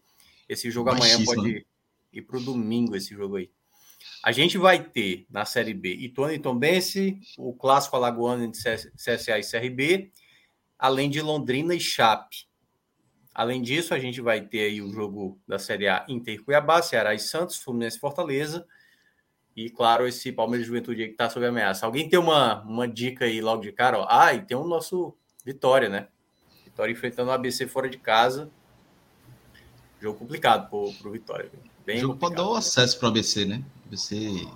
[0.49, 1.63] Esse jogo amanhã Baixíssima, pode né?
[2.13, 3.51] ir para o domingo, esse jogo aí.
[4.23, 8.91] A gente vai ter na Série B Ituano e Tombense, o clássico alagoano entre CS
[8.97, 10.13] CSA e CRB,
[10.79, 12.49] além de Londrina e Chape.
[13.35, 17.15] Além disso, a gente vai ter aí o jogo da Série A Inter Cuiabá, Ceará
[17.15, 18.67] e Santos, Fluminense e Fortaleza.
[19.55, 21.87] E, claro, esse Palmeiras Juventude aí que está sob ameaça.
[21.87, 23.99] Alguém tem uma, uma dica aí logo de cara?
[24.01, 24.07] Ó?
[24.09, 26.09] Ah, e tem o nosso Vitória, né?
[26.65, 28.51] Vitória enfrentando o ABC fora de casa.
[30.01, 31.51] Jogo complicado pro, pro Vitória.
[31.81, 33.65] O Bem jogo pode dar o acesso para o ABC, né?
[33.91, 34.49] Eles têm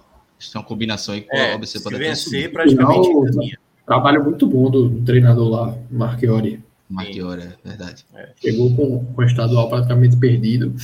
[0.55, 3.47] uma combinação aí com É, o ABC se pode até vencer, praticamente Final.
[3.87, 6.62] Trabalho muito bom do, do treinador lá, Marchiori.
[6.89, 8.05] Marquiori, é verdade.
[8.41, 10.74] Chegou com, com o estadual praticamente perdido,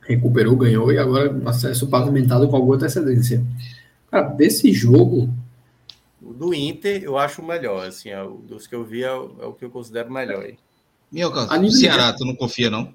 [0.00, 3.44] recuperou, ganhou e agora acesso pavimentado com alguma antecedência.
[4.10, 5.28] Cara, desse jogo,
[6.22, 9.12] O do Inter eu acho o melhor, assim, é o- dos que eu vi é
[9.12, 10.42] o, é o que eu considero melhor.
[10.44, 10.56] aí.
[11.10, 12.92] Minhoca, A nível de- Ceará, tu não confia, não?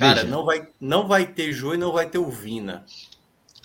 [0.00, 2.84] Cara, Veja, não vai, não vai ter Jô e não vai ter o Vina.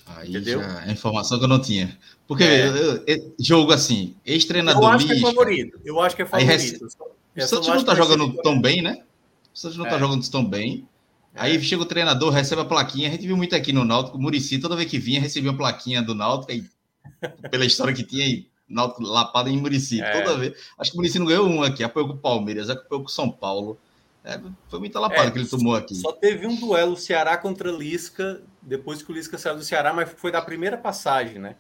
[0.06, 0.62] Aí entendeu?
[0.62, 1.98] já é informação que eu não tinha.
[2.28, 2.68] Porque É.
[2.68, 5.80] eu- eu- eu- jogo assim, Eu ex-treinador acho que é favorito.
[5.86, 6.50] Eu acho que é Aí favorito.
[6.52, 9.04] rece- Eu só- O eu Santos não tá jogando tão bem, né?
[9.54, 10.00] O Santos não tá É.
[10.00, 10.88] jogando tão bem.
[11.34, 11.60] Aí É.
[11.62, 13.08] chega o treinador, recebe a plaquinha.
[13.10, 14.18] A gente viu muito aqui no Náutico.
[14.18, 16.52] O Murici, toda vez que vinha, recebia uma plaquinha do Náutico.
[16.52, 16.64] Aí,
[17.50, 20.02] pela história que tinha aí, Náutico lapado em Murici.
[20.02, 20.12] É.
[20.22, 20.54] Toda vez.
[20.78, 21.84] Acho que o Murici não ganhou um aqui.
[21.84, 23.78] Apoiou com o Palmeiras, apoiou com o São Paulo.
[24.26, 25.94] É, foi muita lapada É, que ele tomou aqui.
[25.94, 30.12] Só teve um duelo Ceará contra Lisca, depois que o Lisca saiu do Ceará, mas
[30.18, 31.56] foi da primeira passagem, né?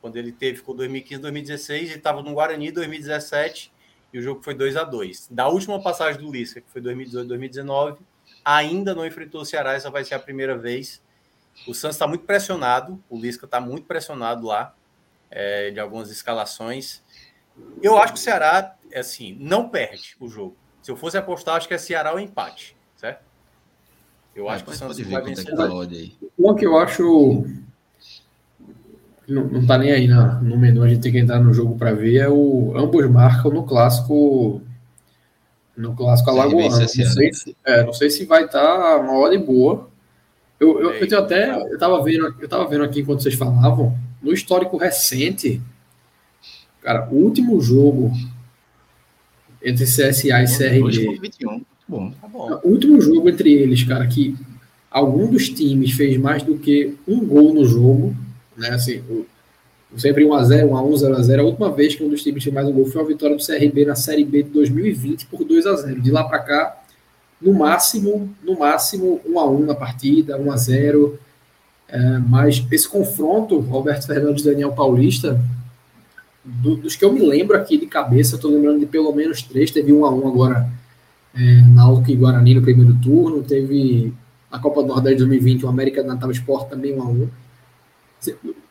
[0.00, 3.72] Quando ele teve, ficou 2015, 2016, ele estava no Guarani 2017
[4.12, 7.26] e o jogo foi 2 a 2 Da última passagem do Lisca, que foi 2018,
[7.26, 7.98] 2019,
[8.44, 11.02] ainda não enfrentou o Ceará, essa vai ser a primeira vez.
[11.66, 14.76] O Santos está muito pressionado, o Lisca está muito pressionado lá,
[15.28, 17.02] é, de algumas escalações.
[17.82, 20.56] Eu acho que o Ceará, assim, não perde o jogo.
[20.86, 23.18] Se eu fosse apostar, acho que é Ceará ou empate, certo?
[24.36, 26.16] Eu acho que o Santos pode vai ver quanto é vencer.
[26.16, 27.44] que tá que eu acho.
[29.26, 31.76] Não, não tá nem aí na, no menu, a gente tem que entrar no jogo
[31.76, 32.18] para ver.
[32.18, 32.72] É o.
[32.76, 34.62] Ambos marcam no clássico.
[35.76, 36.78] No clássico Alagoano.
[36.78, 39.90] Não sei, se, é, não sei se vai estar uma hora boa.
[40.60, 41.50] Eu, eu, eu tenho até.
[41.50, 43.98] Eu tava, vendo, eu tava vendo aqui enquanto vocês falavam.
[44.22, 45.60] No histórico recente.
[46.80, 48.12] Cara, o último jogo
[49.66, 51.04] entre CSA e CRB.
[51.04, 51.50] foi 21.
[51.50, 52.12] Muito bom.
[52.20, 52.60] Tá bom.
[52.62, 54.36] O último jogo entre eles, cara, que
[54.88, 58.14] algum dos times fez mais do que um gol no jogo,
[58.56, 58.70] né?
[58.70, 59.26] Assim, o,
[59.96, 61.40] sempre 1x0, 1x1, 0x0.
[61.40, 63.44] A última vez que um dos times fez mais um gol foi a vitória do
[63.44, 66.00] CRB na Série B de 2020 por 2x0.
[66.00, 66.82] De lá para cá,
[67.42, 71.14] no máximo, no máximo, 1x1 na partida, 1x0.
[71.88, 75.40] É, mas esse confronto, Roberto Fernandes e Daniel Paulista,
[76.46, 79.70] do- dos que eu me lembro aqui de cabeça, tô lembrando de pelo menos três,
[79.70, 80.68] teve 1x1 agora
[81.34, 84.12] é, Náutico e Guarani no primeiro turno, teve
[84.50, 87.28] na Copa do Nordeste 2020 o América Natal Esporte também 1 a 1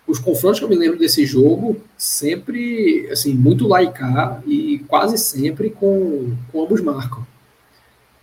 [0.08, 5.70] Os confrontos que eu me lembro desse jogo, sempre, assim, muito laicar e quase sempre
[5.70, 7.26] com, com ambos marcam.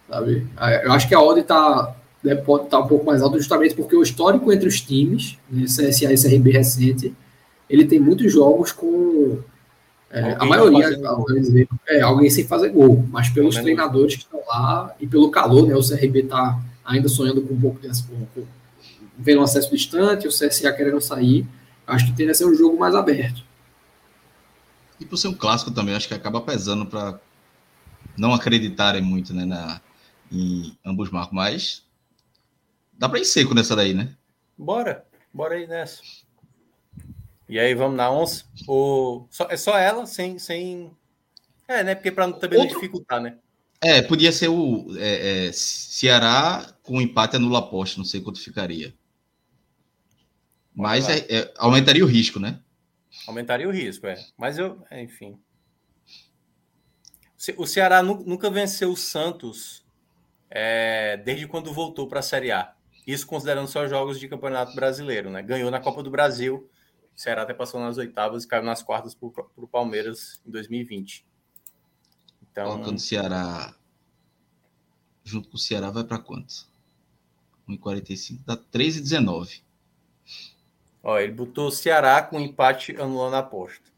[0.09, 0.47] Sabe?
[0.85, 3.97] Eu acho que a odd tá, deve, pode estar um pouco mais alta justamente porque
[3.97, 7.13] o histórico entre os times, né, CSA e CRB recente,
[7.73, 9.43] ele tem muitos jogos com
[10.11, 10.91] é, a maioria,
[11.41, 15.67] dizer, é, alguém sem fazer gol, mas pelos treinadores que estão lá e pelo calor,
[15.67, 15.75] né?
[15.75, 18.47] O CRB está ainda sonhando com um pouco de com, com,
[19.17, 21.47] vendo um acesso distante, o CSA querendo sair.
[21.87, 23.43] acho que tende a ser um jogo mais aberto.
[25.01, 27.19] E por ser um clássico também, acho que acaba pesando para
[28.19, 29.81] não acreditarem muito né, na,
[30.31, 31.83] em ambos marcos, mas
[32.93, 34.11] dá para ir seco nessa daí, né?
[34.59, 36.03] Bora, bora aí nessa.
[37.53, 38.47] E aí vamos na onça.
[38.67, 39.27] O...
[39.31, 40.39] Só, é só ela, sem.
[40.39, 40.91] sem...
[41.69, 41.95] É, né?
[41.95, 42.77] Porque para também Outro...
[42.77, 43.37] não dificultar, né?
[43.79, 48.95] É, podia ser o é, é, Ceará com empate anula aposta, não sei quanto ficaria.
[50.75, 52.59] Mas é, é, aumentaria o risco, né?
[53.29, 54.17] Aumentaria o risco, é.
[54.39, 55.39] Mas eu, enfim.
[57.59, 59.85] O Ceará nunca venceu o Santos
[60.49, 62.73] é, desde quando voltou para a Série A.
[63.07, 65.43] Isso considerando só jogos de Campeonato Brasileiro, né?
[65.43, 66.71] Ganhou na Copa do Brasil.
[67.17, 71.27] O Ceará até passou nas oitavas e caiu nas quartas para o Palmeiras em 2020.
[72.43, 73.75] Então, Colocando o Ceará
[75.25, 76.67] junto com o Ceará vai para quanto?
[77.69, 79.63] 1,45 dá 3,19.
[81.03, 83.91] Ó, ele botou o Ceará com empate anulando a aposta.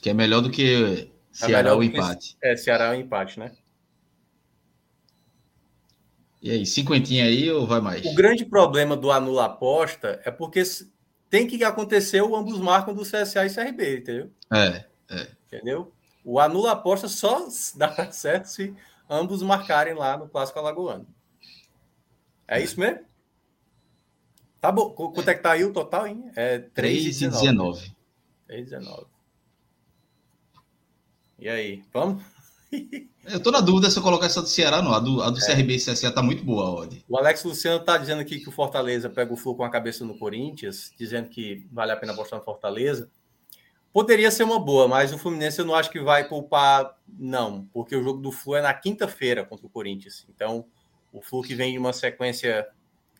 [0.00, 2.36] Que é melhor do que Ceará é o empate.
[2.40, 3.52] Que, é, Ceará é o empate, né?
[6.40, 8.06] E aí, cinquentinha aí ou vai mais?
[8.06, 10.62] O grande problema do anula aposta é porque
[11.30, 14.30] tem que acontecer o ambos marcam do CSA e CRB, entendeu?
[14.52, 15.28] É, é.
[15.46, 15.92] Entendeu?
[16.24, 18.74] O anula aposta só dá certo se
[19.08, 21.06] ambos marcarem lá no Clássico Alagoano.
[22.46, 22.64] É, é.
[22.64, 23.00] isso mesmo?
[24.60, 24.90] Tá bom.
[24.90, 26.30] Quanto é que tá aí o total, hein?
[26.34, 27.94] É 3,19.
[28.48, 29.06] 3,19.
[31.38, 32.22] E aí, vamos?
[33.30, 34.94] Eu tô na dúvida se eu colocar essa do Ceará, não.
[34.94, 35.40] A do, a do é.
[35.46, 37.04] CRB e CSA tá muito boa, Odd.
[37.06, 40.02] O Alex Luciano tá dizendo aqui que o Fortaleza pega o Flu com a cabeça
[40.02, 43.10] no Corinthians, dizendo que vale a pena apostar no Fortaleza.
[43.92, 47.94] Poderia ser uma boa, mas o Fluminense eu não acho que vai poupar, não, porque
[47.96, 50.26] o jogo do Flu é na quinta-feira contra o Corinthians.
[50.34, 50.64] Então,
[51.12, 52.66] o Flu que vem de uma sequência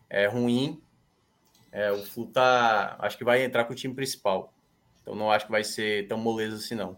[0.08, 0.80] é, ruim,
[1.70, 4.54] é, o Flu tá, acho que vai entrar com o time principal.
[5.02, 6.96] Então, não acho que vai ser tão moleza assim, não,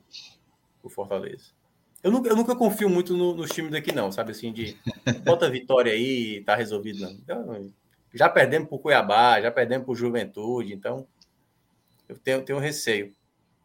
[0.83, 1.60] o Fortaleza.
[2.03, 4.77] Eu nunca, eu nunca confio muito no, nos times daqui, não, sabe assim, de
[5.23, 7.11] bota a vitória aí, tá resolvido, não.
[7.11, 7.73] Então,
[8.15, 11.07] já perdemos pro Cuiabá, já perdemos pro Juventude, então
[12.09, 13.15] eu tenho, tenho receio.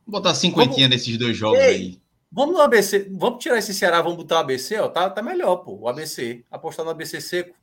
[0.06, 0.90] Vou botar cinquentinha vamos...
[0.90, 2.02] nesses dois jogos Ei, aí.
[2.30, 5.58] Vamos no ABC, vamos tirar esse Ceará, vamos botar o ABC, ó, tá, tá melhor,
[5.58, 6.44] pô, o ABC.
[6.52, 7.56] Apostar no ABC seco.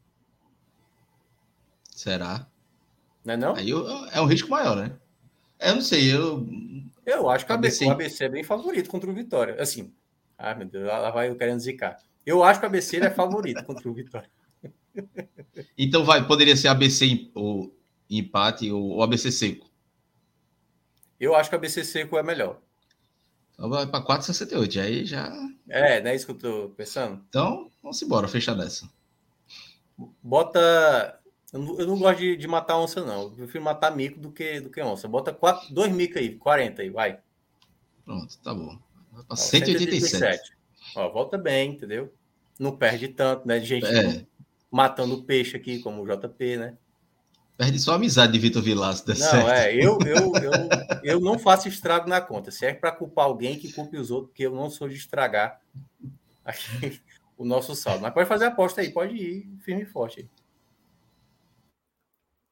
[1.91, 2.47] Será?
[3.23, 3.55] Não é não?
[3.55, 3.71] Aí
[4.13, 4.93] é um risco maior, né?
[5.61, 6.47] Eu não sei, eu...
[7.05, 7.85] Eu acho que ABC...
[7.85, 9.61] o ABC é bem favorito contra o Vitória.
[9.61, 9.93] Assim,
[10.39, 11.97] ah, meu Deus, lá vai eu querendo zicar.
[12.25, 14.31] Eu acho que o ABC é favorito contra o Vitória.
[15.77, 17.75] Então vai, poderia ser ABC ou
[18.09, 19.73] empate ou ABC seco.
[21.23, 22.59] Eu acho que a BC Seco é melhor.
[23.53, 24.83] Então vai para 4,68.
[24.83, 25.33] Aí já.
[25.69, 27.25] É, não é isso que eu tô pensando?
[27.29, 28.91] Então, vamos embora, fechar dessa.
[30.21, 31.21] Bota.
[31.53, 33.23] Eu não, eu não gosto de, de, matar onça, não.
[33.23, 35.07] Eu prefiro matar mico do que, do que onça.
[35.07, 37.21] Bota quatro, dois mico aí, 40 aí, vai.
[38.05, 38.77] Pronto, tá bom.
[39.13, 40.11] Vai para 187.
[40.11, 40.53] 187.
[40.97, 42.13] Ó, volta bem, entendeu?
[42.59, 43.59] Não perde tanto, né?
[43.59, 44.27] De gente é.
[44.71, 46.77] matando peixe aqui, como o JP, né?
[47.57, 49.05] Perde só a amizade de Vitor Vilaço.
[49.07, 49.51] Não, certo.
[49.51, 50.53] é, eu, eu, eu,
[51.05, 52.51] eu não faço estrago na conta.
[52.51, 55.61] Se é para culpar alguém, que culpe os outros, porque eu não sou de estragar
[56.45, 57.01] aqui
[57.37, 58.03] o nosso saldo.
[58.03, 60.29] Mas pode fazer aposta aí, pode ir firme e forte.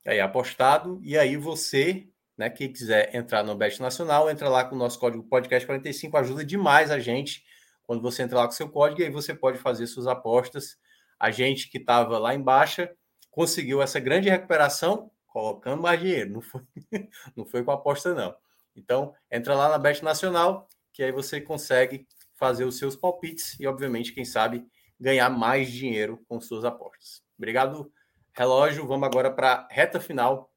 [0.06, 2.06] Aí, aí apostado, e aí você,
[2.40, 6.42] né, quem quiser entrar no Bet Nacional, entra lá com o nosso código podcast45, ajuda
[6.42, 7.44] demais a gente
[7.82, 10.78] quando você entra lá com seu código, e aí você pode fazer suas apostas.
[11.18, 12.88] A gente que estava lá embaixo
[13.30, 16.62] conseguiu essa grande recuperação colocando mais dinheiro, não foi,
[17.36, 18.34] não foi com aposta, não.
[18.74, 23.66] Então, entra lá na Bet Nacional, que aí você consegue fazer os seus palpites e,
[23.66, 24.64] obviamente, quem sabe,
[24.98, 27.22] ganhar mais dinheiro com suas apostas.
[27.36, 27.92] Obrigado,
[28.32, 28.86] relógio.
[28.86, 30.50] Vamos agora para a reta final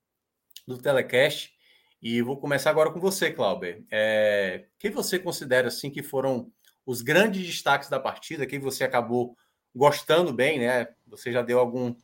[0.65, 1.52] do Telecast.
[2.03, 3.81] E vou começar agora com você, Clauber.
[3.89, 6.51] É, quem você considera assim que foram
[6.85, 8.45] os grandes destaques da partida?
[8.45, 9.37] Quem você acabou
[9.73, 10.89] gostando bem, né?
[11.07, 11.95] Você já deu algum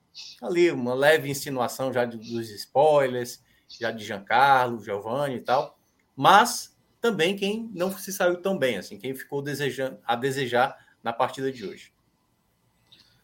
[0.41, 5.77] ali uma leve insinuação já dos spoilers, já de Giancarlo, Giovanni e tal,
[6.15, 11.11] mas também quem não se saiu tão bem, assim, quem ficou desejando, a desejar na
[11.11, 11.91] partida de hoje.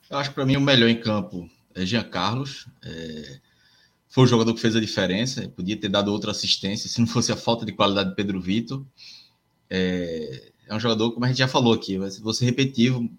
[0.09, 2.67] Eu acho que para mim o melhor em campo é Jean Carlos.
[2.84, 3.39] É...
[4.16, 5.49] Foi o jogador que fez a diferença.
[5.49, 8.86] Podia ter dado outra assistência se não fosse a falta de qualidade de Pedro Vitor.
[9.70, 10.53] É...
[10.68, 13.11] é um jogador, como a gente já falou aqui, vai ser repetitivo,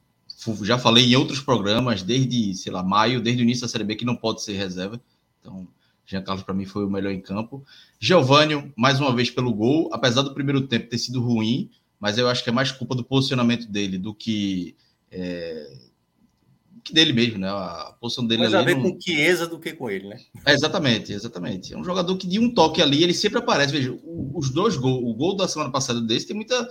[0.62, 3.94] já falei em outros programas, desde, sei lá, maio, desde o início da Série B,
[3.94, 4.98] que não pode ser reserva.
[5.38, 5.68] Então,
[6.06, 7.62] Jean Carlos, para mim, foi o melhor em campo.
[8.00, 11.68] Giovanni, mais uma vez, pelo gol, apesar do primeiro tempo ter sido ruim,
[12.00, 14.74] mas eu acho que é mais culpa do posicionamento dele do que.
[15.10, 15.76] É,
[16.92, 17.48] dele mesmo, né?
[17.48, 18.64] A posição dele Mais ali.
[18.64, 20.20] Mais a ver com Chiesa do que com ele, né?
[20.44, 21.74] É, exatamente, exatamente.
[21.74, 23.72] É um jogador que de um toque ali, ele sempre aparece.
[23.72, 23.96] Veja,
[24.34, 26.68] os dois gols, o gol da semana passada desse tem muita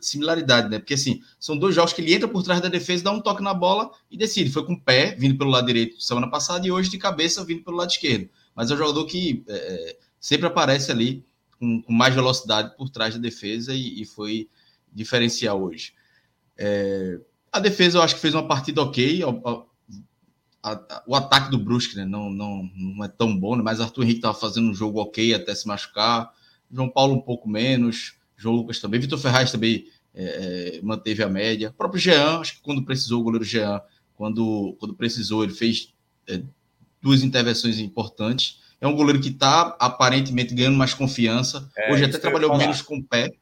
[0.00, 0.78] similaridade, né?
[0.78, 3.42] Porque assim, são dois jogos que ele entra por trás da defesa, dá um toque
[3.42, 4.50] na bola e decide.
[4.50, 7.62] Foi com o pé, vindo pelo lado direito semana passada, e hoje de cabeça, vindo
[7.62, 8.28] pelo lado esquerdo.
[8.54, 11.24] Mas é um jogador que é, é sempre aparece ali
[11.58, 14.48] com, com, mais velocidade por trás da defesa e, e foi
[14.92, 15.92] diferencial hoje.
[16.56, 17.20] É,
[17.56, 19.22] a defesa eu acho que fez uma partida ok.
[20.62, 23.80] A, a, o ataque do Brusque né, não, não, não é tão bom, né, mas
[23.80, 26.32] Arthur Henrique estava fazendo um jogo ok até se machucar.
[26.70, 28.14] João Paulo um pouco menos.
[28.36, 29.00] João Lucas também.
[29.00, 31.70] Vitor Ferraz também é, é, manteve a média.
[31.70, 33.80] O próprio Jean, acho que quando precisou, o goleiro Jean,
[34.14, 35.94] quando, quando precisou, ele fez
[36.28, 36.42] é,
[37.00, 38.60] duas intervenções importantes.
[38.80, 41.68] É um goleiro que está aparentemente ganhando mais confiança.
[41.76, 43.32] É, hoje até trabalhou menos com o pé.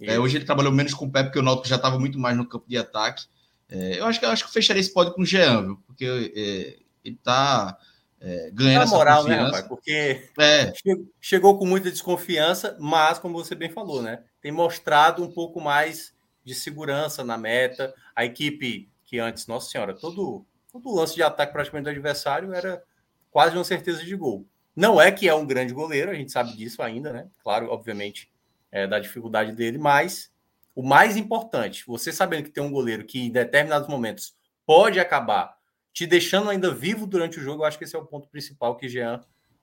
[0.00, 2.36] É, hoje ele trabalhou menos com o pé porque o Náutico já estava muito mais
[2.36, 3.24] no campo de ataque.
[3.68, 5.76] É, eu acho que eu acho que fecharia esse pódio com o Jean, viu?
[5.86, 7.78] Porque é, ele está
[8.20, 9.42] é, ganhando essa moral, né, confiança.
[9.42, 9.68] Né, rapaz?
[9.68, 10.72] Porque é.
[11.20, 14.22] chegou com muita desconfiança, mas como você bem falou, né?
[14.40, 17.94] Tem mostrado um pouco mais de segurança na meta.
[18.14, 22.82] A equipe que antes, nossa senhora, todo todo lance de ataque praticamente do adversário era
[23.30, 24.44] quase uma certeza de gol.
[24.74, 27.28] Não é que é um grande goleiro, a gente sabe disso ainda, né?
[27.44, 28.28] Claro, obviamente,
[28.72, 30.32] é, da dificuldade dele, mas
[30.74, 34.34] o mais importante, você sabendo que tem um goleiro que em determinados momentos
[34.66, 35.54] pode acabar
[35.92, 38.76] te deixando ainda vivo durante o jogo, eu acho que esse é o ponto principal
[38.76, 39.20] que Jean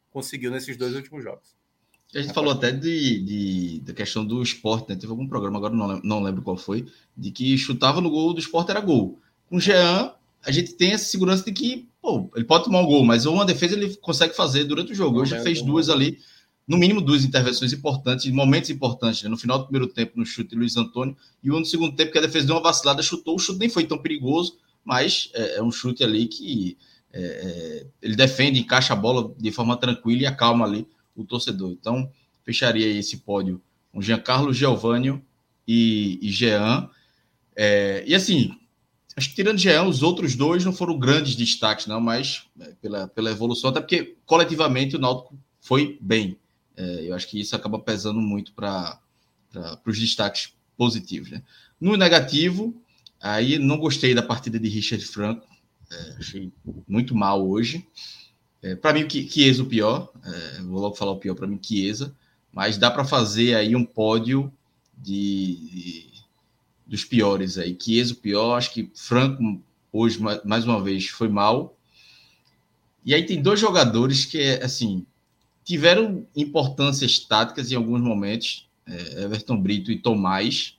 [0.10, 1.56] conseguiu nesses dois últimos jogos.
[2.14, 4.96] A gente falou até de, de, da questão do esporte, né?
[4.96, 6.86] Teve algum programa, agora não, não lembro qual foi,
[7.16, 9.20] de que chutava no gol do esporte era gol.
[9.48, 12.86] Com o Jean, a gente tem essa segurança de que pô, ele pode tomar um
[12.86, 15.22] gol, mas uma defesa ele consegue fazer durante o jogo.
[15.22, 16.18] Hoje fez duas ali,
[16.72, 19.22] no mínimo duas intervenções importantes, momentos importantes.
[19.24, 19.30] Né?
[19.30, 22.18] No final do primeiro tempo, no chute, Luiz Antônio, e um no segundo tempo, que
[22.18, 23.36] a defesa deu uma vacilada, chutou.
[23.36, 26.78] O chute nem foi tão perigoso, mas é, é um chute ali que
[27.12, 31.72] é, é, ele defende, encaixa a bola de forma tranquila e acalma ali o torcedor.
[31.72, 32.10] Então,
[32.46, 33.62] fecharia esse pódio
[33.92, 35.22] com Giancarlo Giovânio
[35.68, 36.90] e, e Jean.
[37.54, 38.56] É, e assim,
[39.14, 43.10] Acho que tirando Jean, os outros dois não foram grandes destaques, não, mas é, pela,
[43.10, 46.38] pela evolução, até porque coletivamente o Náutico foi bem.
[46.76, 49.00] É, eu acho que isso acaba pesando muito para
[49.86, 51.30] os destaques positivos.
[51.30, 51.44] Né?
[51.80, 52.76] No negativo,
[53.20, 55.48] aí não gostei da partida de Richard Franco,
[55.92, 56.52] é, achei
[56.88, 57.86] muito mal hoje.
[58.62, 62.16] É, para mim, Chiesa o pior, é, vou logo falar o pior para mim, Chiesa,
[62.52, 64.52] mas dá para fazer aí um pódio
[64.98, 66.12] de, de
[66.86, 67.78] dos piores aí.
[67.80, 69.62] Chiesa o pior, acho que Franco
[69.92, 71.76] hoje, mais uma vez, foi mal.
[73.04, 75.06] E aí tem dois jogadores que, assim,
[75.64, 80.78] tiveram importâncias táticas em alguns momentos, é, Everton Brito e Tomás,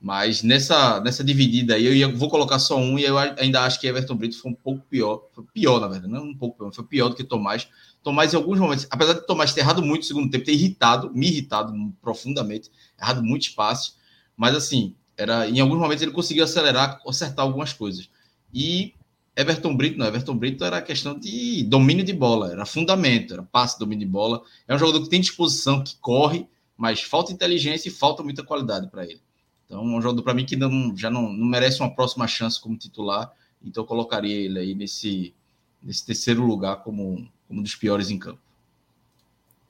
[0.00, 3.80] mas nessa, nessa dividida aí, eu ia, vou colocar só um e eu ainda acho
[3.80, 6.72] que Everton Brito foi um pouco pior, foi pior, na verdade, não um pouco pior,
[6.72, 7.68] foi pior do que Tomás.
[8.02, 11.12] Tomás, em alguns momentos, apesar de Tomás ter errado muito no segundo tempo, ter irritado,
[11.14, 11.72] me irritado
[12.02, 12.68] profundamente,
[13.00, 13.96] errado muitos passes,
[14.36, 18.10] mas assim, era, em alguns momentos ele conseguiu acelerar, acertar algumas coisas.
[18.52, 18.94] E
[19.34, 23.78] Everton Brito, não, Everton Brito era questão de domínio de bola, era fundamento, era passe,
[23.78, 24.42] domínio de bola.
[24.68, 28.88] É um jogador que tem disposição, que corre, mas falta inteligência e falta muita qualidade
[28.88, 29.20] para ele.
[29.64, 32.60] Então, é um jogador para mim que não, já não, não merece uma próxima chance
[32.60, 33.32] como titular.
[33.64, 35.34] Então, eu colocaria ele aí nesse,
[35.82, 38.40] nesse terceiro lugar como, como um dos piores em campo.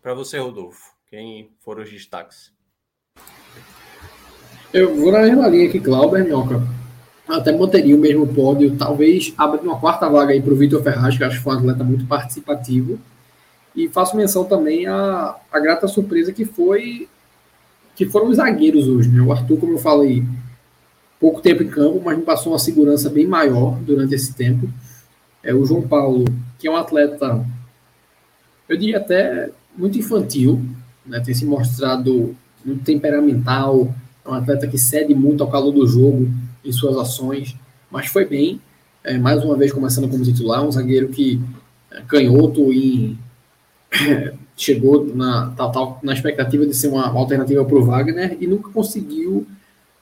[0.02, 2.52] Para você, Rodolfo, quem foram os destaques?
[4.72, 6.81] Eu vou na mesma linha que Clauber, Minhoca.
[7.32, 11.16] Até manteria o mesmo pódio, talvez abrindo uma quarta vaga aí para o Vitor Ferraz,
[11.16, 12.98] que acho que foi um atleta muito participativo.
[13.74, 17.08] E faço menção também à, à grata surpresa que foi
[17.96, 19.08] que foram os zagueiros hoje.
[19.08, 19.22] Né?
[19.22, 20.22] O Arthur, como eu falei,
[21.18, 24.68] pouco tempo em campo, mas me passou uma segurança bem maior durante esse tempo.
[25.42, 26.26] É o João Paulo,
[26.58, 27.46] que é um atleta,
[28.68, 30.62] eu diria até muito infantil,
[31.06, 31.18] né?
[31.20, 36.28] tem se mostrado muito temperamental, é um atleta que cede muito ao calor do jogo
[36.64, 37.56] em suas ações,
[37.90, 38.60] mas foi bem.
[39.04, 41.40] É, mais uma vez começando como titular, um zagueiro que
[41.90, 43.18] é, canhoto e
[43.90, 45.52] é, chegou na,
[46.02, 49.46] na expectativa de ser uma alternativa para o Wagner e nunca conseguiu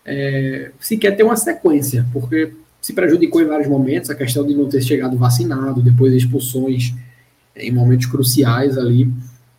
[0.05, 4.69] é, sequer ter uma sequência, porque se prejudicou em vários momentos, a questão de não
[4.69, 6.95] ter chegado vacinado, depois expulsões
[7.57, 9.13] em momentos cruciais ali.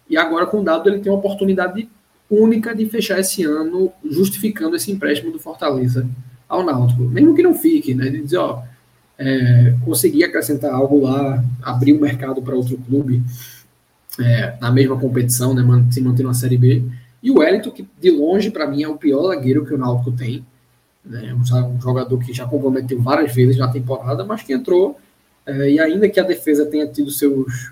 [0.10, 1.88] E agora, com o dado, ele tem uma oportunidade
[2.30, 6.08] única de fechar esse ano justificando esse empréstimo do Fortaleza
[6.52, 7.04] ao Náutico.
[7.04, 8.10] Mesmo que não fique, né?
[8.10, 8.62] De dizer, ó,
[9.18, 9.74] é,
[10.26, 13.24] acrescentar algo lá, abrir o um mercado para outro clube
[14.20, 15.64] é, na mesma competição, né?
[15.90, 16.84] Se manter na Série B.
[17.24, 20.12] E o Wellington, que de longe, para mim, é o pior zagueiro que o Náutico
[20.12, 20.46] tem.
[21.06, 21.34] Né?
[21.34, 25.00] Um jogador que já comprometeu várias vezes na temporada, mas que entrou
[25.44, 27.72] É, e ainda que a defesa tenha tido seus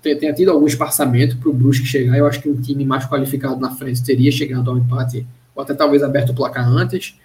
[0.00, 3.60] tenha tido algum espaçamento para o Brusque chegar, eu acho que um time mais qualificado
[3.60, 7.18] na frente teria chegado ao empate, ou até talvez aberto o placar antes.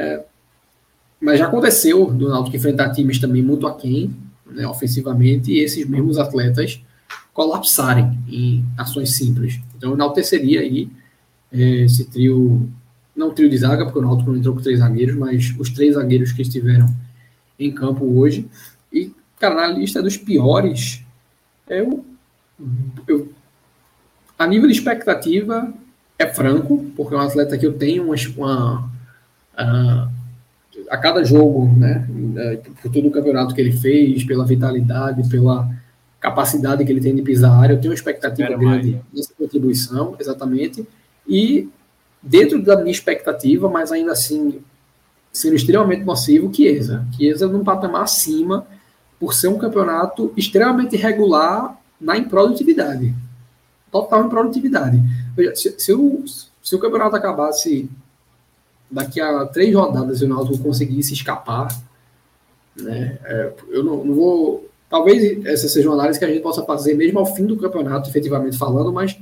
[0.00, 0.24] É,
[1.20, 4.16] mas já aconteceu do Náutico enfrentar times também muito aquém,
[4.46, 6.82] né, ofensivamente, e esses mesmos atletas
[7.34, 9.60] colapsarem em ações simples.
[9.76, 10.88] Então, enalteceria aí
[11.52, 12.66] é, esse trio,
[13.14, 15.94] não trio de zaga, porque o Náutico não entrou com três zagueiros, mas os três
[15.94, 16.88] zagueiros que estiveram
[17.58, 18.48] em campo hoje.
[18.90, 21.04] E, cara, na lista dos piores,
[21.68, 22.02] eu,
[23.06, 23.30] eu
[24.38, 25.70] a nível de expectativa,
[26.18, 28.99] é franco, porque é um atleta que eu tenho uma, uma
[29.60, 30.08] a,
[30.88, 35.70] a cada jogo, né, é, por todo o campeonato que ele fez, pela vitalidade, pela
[36.20, 39.04] capacidade que ele tem de pisar a área, eu tenho uma expectativa Era grande mais,
[39.12, 40.86] nessa contribuição, exatamente,
[41.26, 41.68] e
[42.22, 44.60] dentro da minha expectativa, mas ainda assim
[45.32, 47.06] sendo extremamente nocivo, Chiesa.
[47.16, 48.66] Chiesa num patamar acima,
[49.18, 53.14] por ser um campeonato extremamente regular na improdutividade.
[53.90, 55.00] Total improdutividade.
[55.36, 56.24] Veja, se, se, o,
[56.62, 57.88] se o campeonato acabasse
[58.90, 61.68] daqui a três rodadas o Náutico conseguisse escapar,
[62.76, 64.68] né, é, eu não, não, vou...
[64.88, 68.10] Talvez essa seja uma análise que a gente possa fazer mesmo ao fim do campeonato,
[68.10, 69.16] efetivamente falando, mas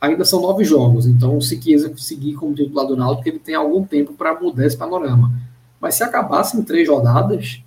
[0.00, 3.84] ainda são nove jogos, então se quiser seguir como titular do Náutico, ele tem algum
[3.84, 5.32] tempo para mudar esse panorama.
[5.80, 7.62] Mas se acabasse em três rodadas,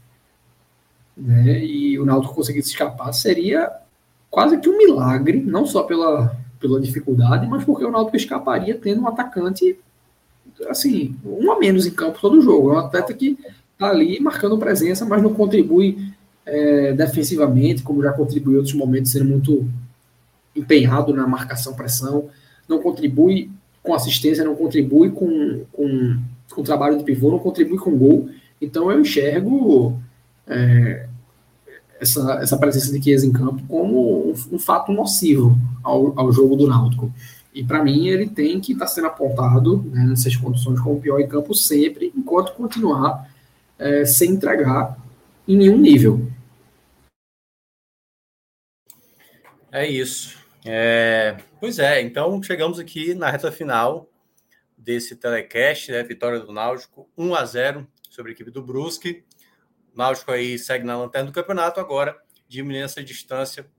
[1.17, 3.71] né, e o Náutico conseguisse escapar, seria
[4.29, 9.01] quase que um milagre, não só pela, pela dificuldade, mas porque o Náutico escaparia tendo
[9.01, 9.77] um atacante,
[10.67, 12.71] assim, um a menos em campo todo jogo.
[12.71, 13.37] É um atleta que
[13.73, 15.97] está ali marcando presença, mas não contribui
[16.45, 19.67] é, defensivamente, como já contribuiu em outros momentos, sendo muito
[20.55, 22.29] empenhado na marcação-pressão,
[22.67, 23.49] não contribui
[23.81, 26.17] com assistência, não contribui com, com,
[26.51, 28.29] com trabalho de pivô, não contribui com gol.
[28.61, 29.97] Então eu enxergo
[30.45, 31.07] é,
[31.99, 36.55] essa, essa presença de Chiesa em campo como um, um fato nocivo ao, ao jogo
[36.55, 37.11] do Náutico.
[37.59, 41.19] E para mim ele tem que estar tá sendo apontado né, nessas condições como pior
[41.19, 43.29] em campo sempre, enquanto continuar
[43.77, 44.97] é, sem entregar
[45.45, 46.25] em nenhum nível.
[49.69, 50.39] É isso.
[50.65, 54.09] É, pois é, então chegamos aqui na reta final
[54.77, 56.01] desse telecast, né?
[56.01, 59.25] Vitória do Náutico, 1 a 0 sobre a equipe do Brusque.
[59.93, 62.17] O Náutico aí segue na lanterna do campeonato, agora
[62.47, 63.69] diminuindo essa distância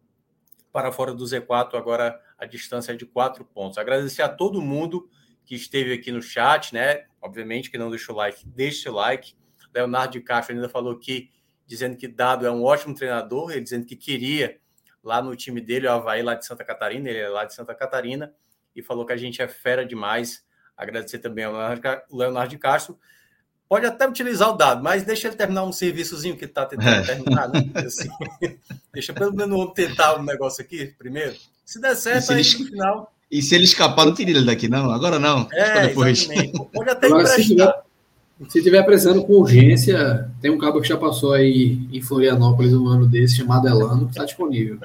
[0.71, 3.77] para fora do Z4, agora a distância é de quatro pontos.
[3.77, 5.09] Agradecer a todo mundo
[5.45, 7.05] que esteve aqui no chat, né?
[7.21, 9.35] Obviamente que não deixou o like, deixe seu like.
[9.75, 11.31] Leonardo de Castro ainda falou aqui,
[11.67, 14.59] dizendo que Dado é um ótimo treinador, ele dizendo que queria
[15.05, 17.75] lá no time dele, o Havaí, lá de Santa Catarina, ele é lá de Santa
[17.75, 18.35] Catarina,
[18.75, 20.45] e falou que a gente é fera demais.
[20.77, 21.53] Agradecer também ao
[22.11, 22.99] Leonardo de Castro.
[23.69, 26.89] Pode até utilizar o dado, mas deixa ele terminar um serviçozinho que ele está tentando
[26.89, 27.03] é.
[27.03, 27.49] terminar.
[27.49, 27.61] Né?
[27.87, 28.09] Assim,
[28.93, 31.37] deixa pelo menos tentar o um negócio aqui primeiro.
[31.71, 32.59] Se der certo, aí ele...
[32.59, 33.15] no final.
[33.31, 34.91] E se ele escapar, não tira ele daqui, não?
[34.91, 35.49] Agora não.
[35.53, 36.27] É, depois.
[36.75, 37.83] Pode até Agora, se tiver,
[38.49, 42.89] se tiver precisando com urgência, tem um cabo que já passou aí em Florianópolis um
[42.89, 44.81] ano desse, chamado Elano, que está disponível.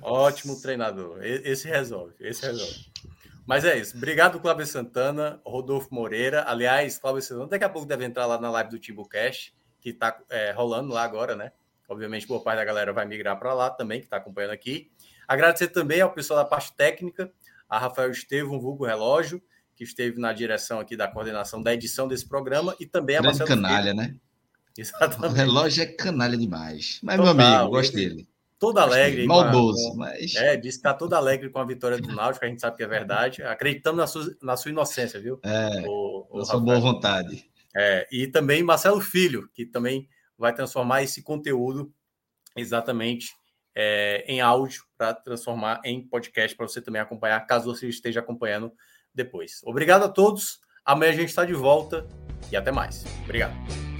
[0.00, 1.18] Ó, ótimo treinador.
[1.22, 2.86] Esse resolve, esse resolve.
[3.46, 3.94] Mas é isso.
[3.94, 6.44] Obrigado, Cláudio Santana, Rodolfo Moreira.
[6.48, 9.52] Aliás, Cláudio Santana, daqui a pouco deve entrar lá na live do Timbu Cash,
[9.82, 11.52] que está é, rolando lá agora, né?
[11.94, 14.90] Obviamente, boa parte da galera vai migrar para lá também, que está acompanhando aqui.
[15.26, 17.32] Agradecer também ao pessoal da parte técnica,
[17.68, 19.42] a Rafael Estevam, vulgo relógio,
[19.74, 23.38] que esteve na direção aqui da coordenação da edição desse programa, e também a Grande
[23.38, 23.96] Marcelo canalha, Filho.
[23.96, 24.14] né?
[24.76, 25.32] Exatamente.
[25.32, 26.98] O relógio é canalha demais.
[27.02, 28.28] Mas, Total, meu amigo, gosto dele
[28.64, 29.26] todo alegre.
[29.26, 30.34] Maldoso, mas.
[30.36, 32.82] É, disse que está todo alegre com a vitória do Náutico, a gente sabe que
[32.82, 33.42] é verdade.
[33.42, 35.38] Acreditamos na sua, na sua inocência, viu?
[35.42, 37.44] É, o, o sua boa vontade.
[37.76, 40.08] É, e também Marcelo Filho, que também
[40.38, 41.92] vai transformar esse conteúdo
[42.56, 43.32] exatamente
[43.74, 48.72] é, em áudio para transformar em podcast para você também acompanhar, caso você esteja acompanhando
[49.12, 49.60] depois.
[49.64, 50.60] Obrigado a todos.
[50.84, 52.06] Amanhã a gente está de volta
[52.52, 53.04] e até mais.
[53.24, 53.93] Obrigado.